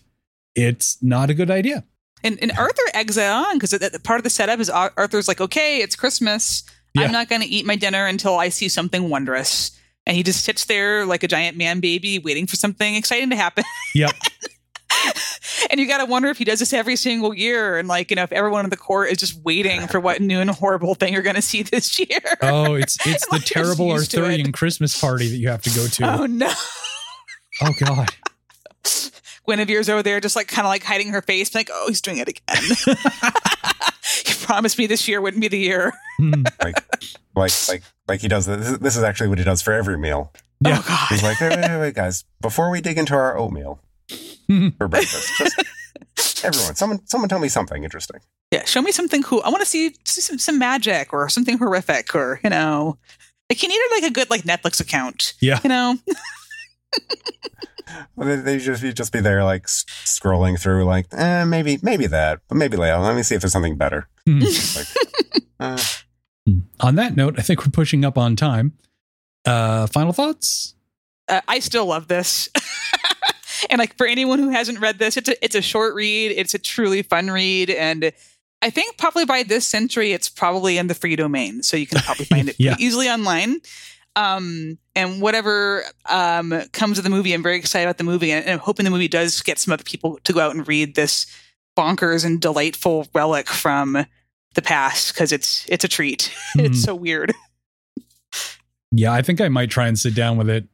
[0.54, 1.84] it's not a good idea.
[2.24, 5.80] And, and arthur eggs it on because part of the setup is arthur's like okay
[5.80, 6.62] it's christmas.
[6.94, 7.04] Yeah.
[7.04, 9.72] i'm not going to eat my dinner until i see something wondrous.
[10.04, 13.36] And he just sits there like a giant man baby waiting for something exciting to
[13.36, 13.64] happen.
[13.94, 14.10] Yep.
[15.70, 18.16] and you got to wonder if he does this every single year and like you
[18.16, 21.12] know if everyone in the court is just waiting for what new and horrible thing
[21.12, 24.20] you're going to see this year oh it's it's the Like, terrible used to it.
[24.24, 26.52] arthurian christmas party that you have to go to oh no
[27.62, 28.08] oh god
[29.46, 32.18] Guinevere's over there just like kind of like hiding her face like oh he's doing
[32.18, 32.62] it again
[34.24, 36.44] he promised me this year wouldn't be the year Hmm.
[36.62, 36.76] Like,
[37.34, 38.44] like, like, like he does.
[38.46, 40.30] This, this is actually what he does for every meal.
[40.64, 40.76] Yeah.
[40.78, 42.24] oh god He's like, wait, wait, wait, wait, guys.
[42.40, 43.80] Before we dig into our oatmeal
[44.78, 48.20] for breakfast, just everyone, someone, someone, tell me something interesting.
[48.50, 51.58] yeah show me something cool i want to see, see some, some magic or something
[51.58, 52.98] horrific or you know
[53.50, 55.60] like you needed like a good like netflix account Yeah.
[55.62, 55.96] you know
[58.16, 61.78] Well, they, they just, you'd just be there, like s- scrolling through, like, eh, maybe,
[61.82, 62.96] maybe that, but maybe later.
[62.98, 64.08] Let me see if there's something better.
[64.26, 64.40] Hmm.
[64.40, 64.86] Like,
[65.60, 65.78] uh,
[66.80, 68.72] on that note i think we're pushing up on time
[69.44, 70.74] uh final thoughts
[71.28, 72.48] uh, I still love this.
[73.70, 76.32] and like for anyone who hasn't read this, it's a it's a short read.
[76.32, 78.12] It's a truly fun read, and
[78.60, 82.00] I think probably by this century, it's probably in the free domain, so you can
[82.00, 82.76] probably find it Yeah.
[82.78, 83.60] easily online.
[84.14, 88.48] Um, and whatever um, comes of the movie, I'm very excited about the movie, and,
[88.48, 91.26] I'm hoping the movie does get some other people to go out and read this
[91.78, 94.04] bonkers and delightful relic from
[94.54, 96.30] the past because it's it's a treat.
[96.56, 96.64] Mhm.
[96.66, 97.32] it's so weird.
[98.90, 100.66] Yeah, I think I might try and sit down with it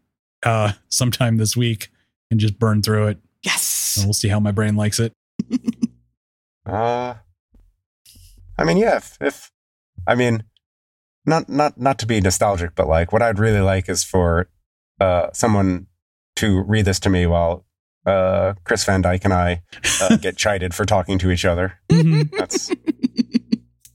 [0.45, 1.89] uh sometime this week
[2.31, 3.19] and just burn through it.
[3.43, 3.97] Yes.
[3.97, 5.13] And we'll see how my brain likes it.
[6.67, 7.15] Uh,
[8.59, 8.99] I mean, yeah.
[8.99, 9.51] If, if
[10.07, 10.43] I mean,
[11.25, 14.51] not not not to be nostalgic, but like what I'd really like is for
[15.01, 15.87] uh someone
[16.37, 17.65] to read this to me while
[18.05, 19.63] uh Chris Van Dyke and I
[20.03, 21.79] uh, get chided for talking to each other.
[21.89, 22.31] Mhm.
[22.37, 22.71] That's.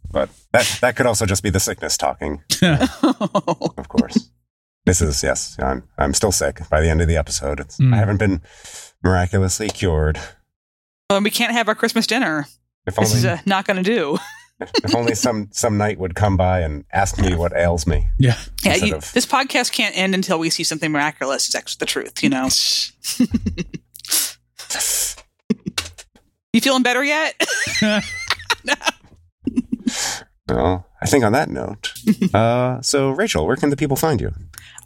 [0.10, 4.32] But that that could also just be the sickness talking, of course.
[4.86, 5.56] This is yes.
[5.60, 6.60] I'm I'm still sick.
[6.70, 7.94] By the end of the episode, it's, Mm.
[7.94, 8.42] I haven't been
[9.04, 10.20] miraculously cured.
[11.10, 12.46] well, we can't have our Christmas dinner.
[12.86, 14.18] If This is only uh, not going to do.
[14.60, 18.08] if only some some night would come by and ask me what ails me.
[18.20, 18.38] yeah.
[18.66, 21.48] Yeah, you, of- this podcast can't end until we see something miraculous.
[21.48, 22.50] Is actually the truth, you know.
[26.56, 27.34] You feeling better yet?
[30.50, 31.94] Well, I think on that note,
[32.34, 34.32] uh, so Rachael, where can the people find you?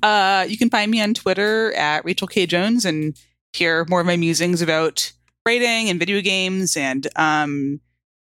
[0.03, 3.17] Uh, you can find me on Twitter at Rachael K Jones and
[3.53, 5.11] hear more of my musings about
[5.45, 7.79] writing and video games, and um,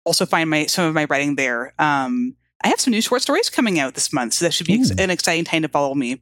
[0.05, 1.73] also find my some of my writing there.
[1.79, 4.75] Um, I have some new short stories coming out this month, so that should be
[4.75, 6.21] ex- an exciting time to follow me.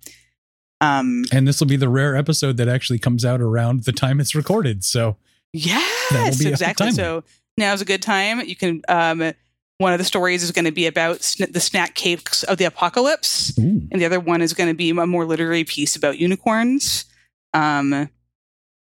[0.81, 4.21] Um, And this will be the rare episode that actually comes out around the time
[4.21, 4.85] it's recorded.
[4.85, 5.17] So
[5.53, 6.93] yes, be exactly.
[6.93, 7.25] So
[7.59, 8.41] now's a good time.
[8.41, 8.83] You can.
[8.89, 9.33] Um,
[9.81, 12.64] one of the stories is going to be about sn- the snack cakes of the
[12.66, 13.59] apocalypse.
[13.59, 17.07] ooh, and the other one is going to be a more literary piece about unicorns.
[17.55, 18.11] Um, and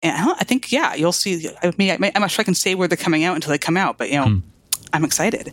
[0.03, 1.49] I, I think, yeah, you'll see.
[1.63, 3.57] I mean, I, I'm not sure I can say where they're coming out until they
[3.57, 4.39] come out, but you know, Hmm.
[4.93, 5.51] I'm excited.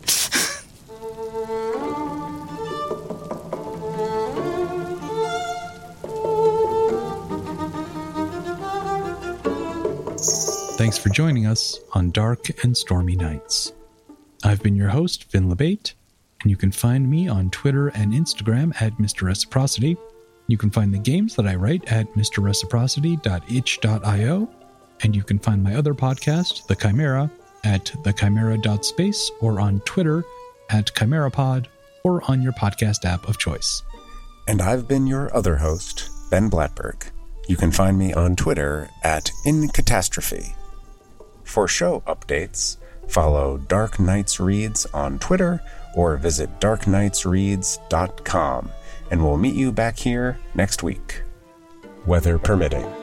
[10.77, 13.71] thanks for joining us on Dark and Stormy Nights.
[14.43, 15.93] I've been your host, Vin LaBate,
[16.41, 19.21] and you can find me on Twitter and Instagram at Mr.
[19.23, 19.95] Reciprocity.
[20.47, 24.49] You can find the games that I write at mrreciprocity.itch.io,
[25.01, 27.31] and you can find my other podcast, The Chimera,
[27.63, 30.23] at thechimera.space or on Twitter
[30.69, 31.67] at ChimeraPod
[32.03, 33.83] or on your podcast app of choice.
[34.47, 37.09] And I've been your other host, Ben Blattberg.
[37.47, 40.53] You can find me on Twitter at InCatastrophe.
[41.45, 42.77] For show updates,
[43.07, 45.61] follow Dark Knights Reads on Twitter
[45.95, 48.71] or visit darkknightsreads.com,
[49.11, 51.21] and we'll meet you back here next week.
[52.05, 53.02] Weather permitting.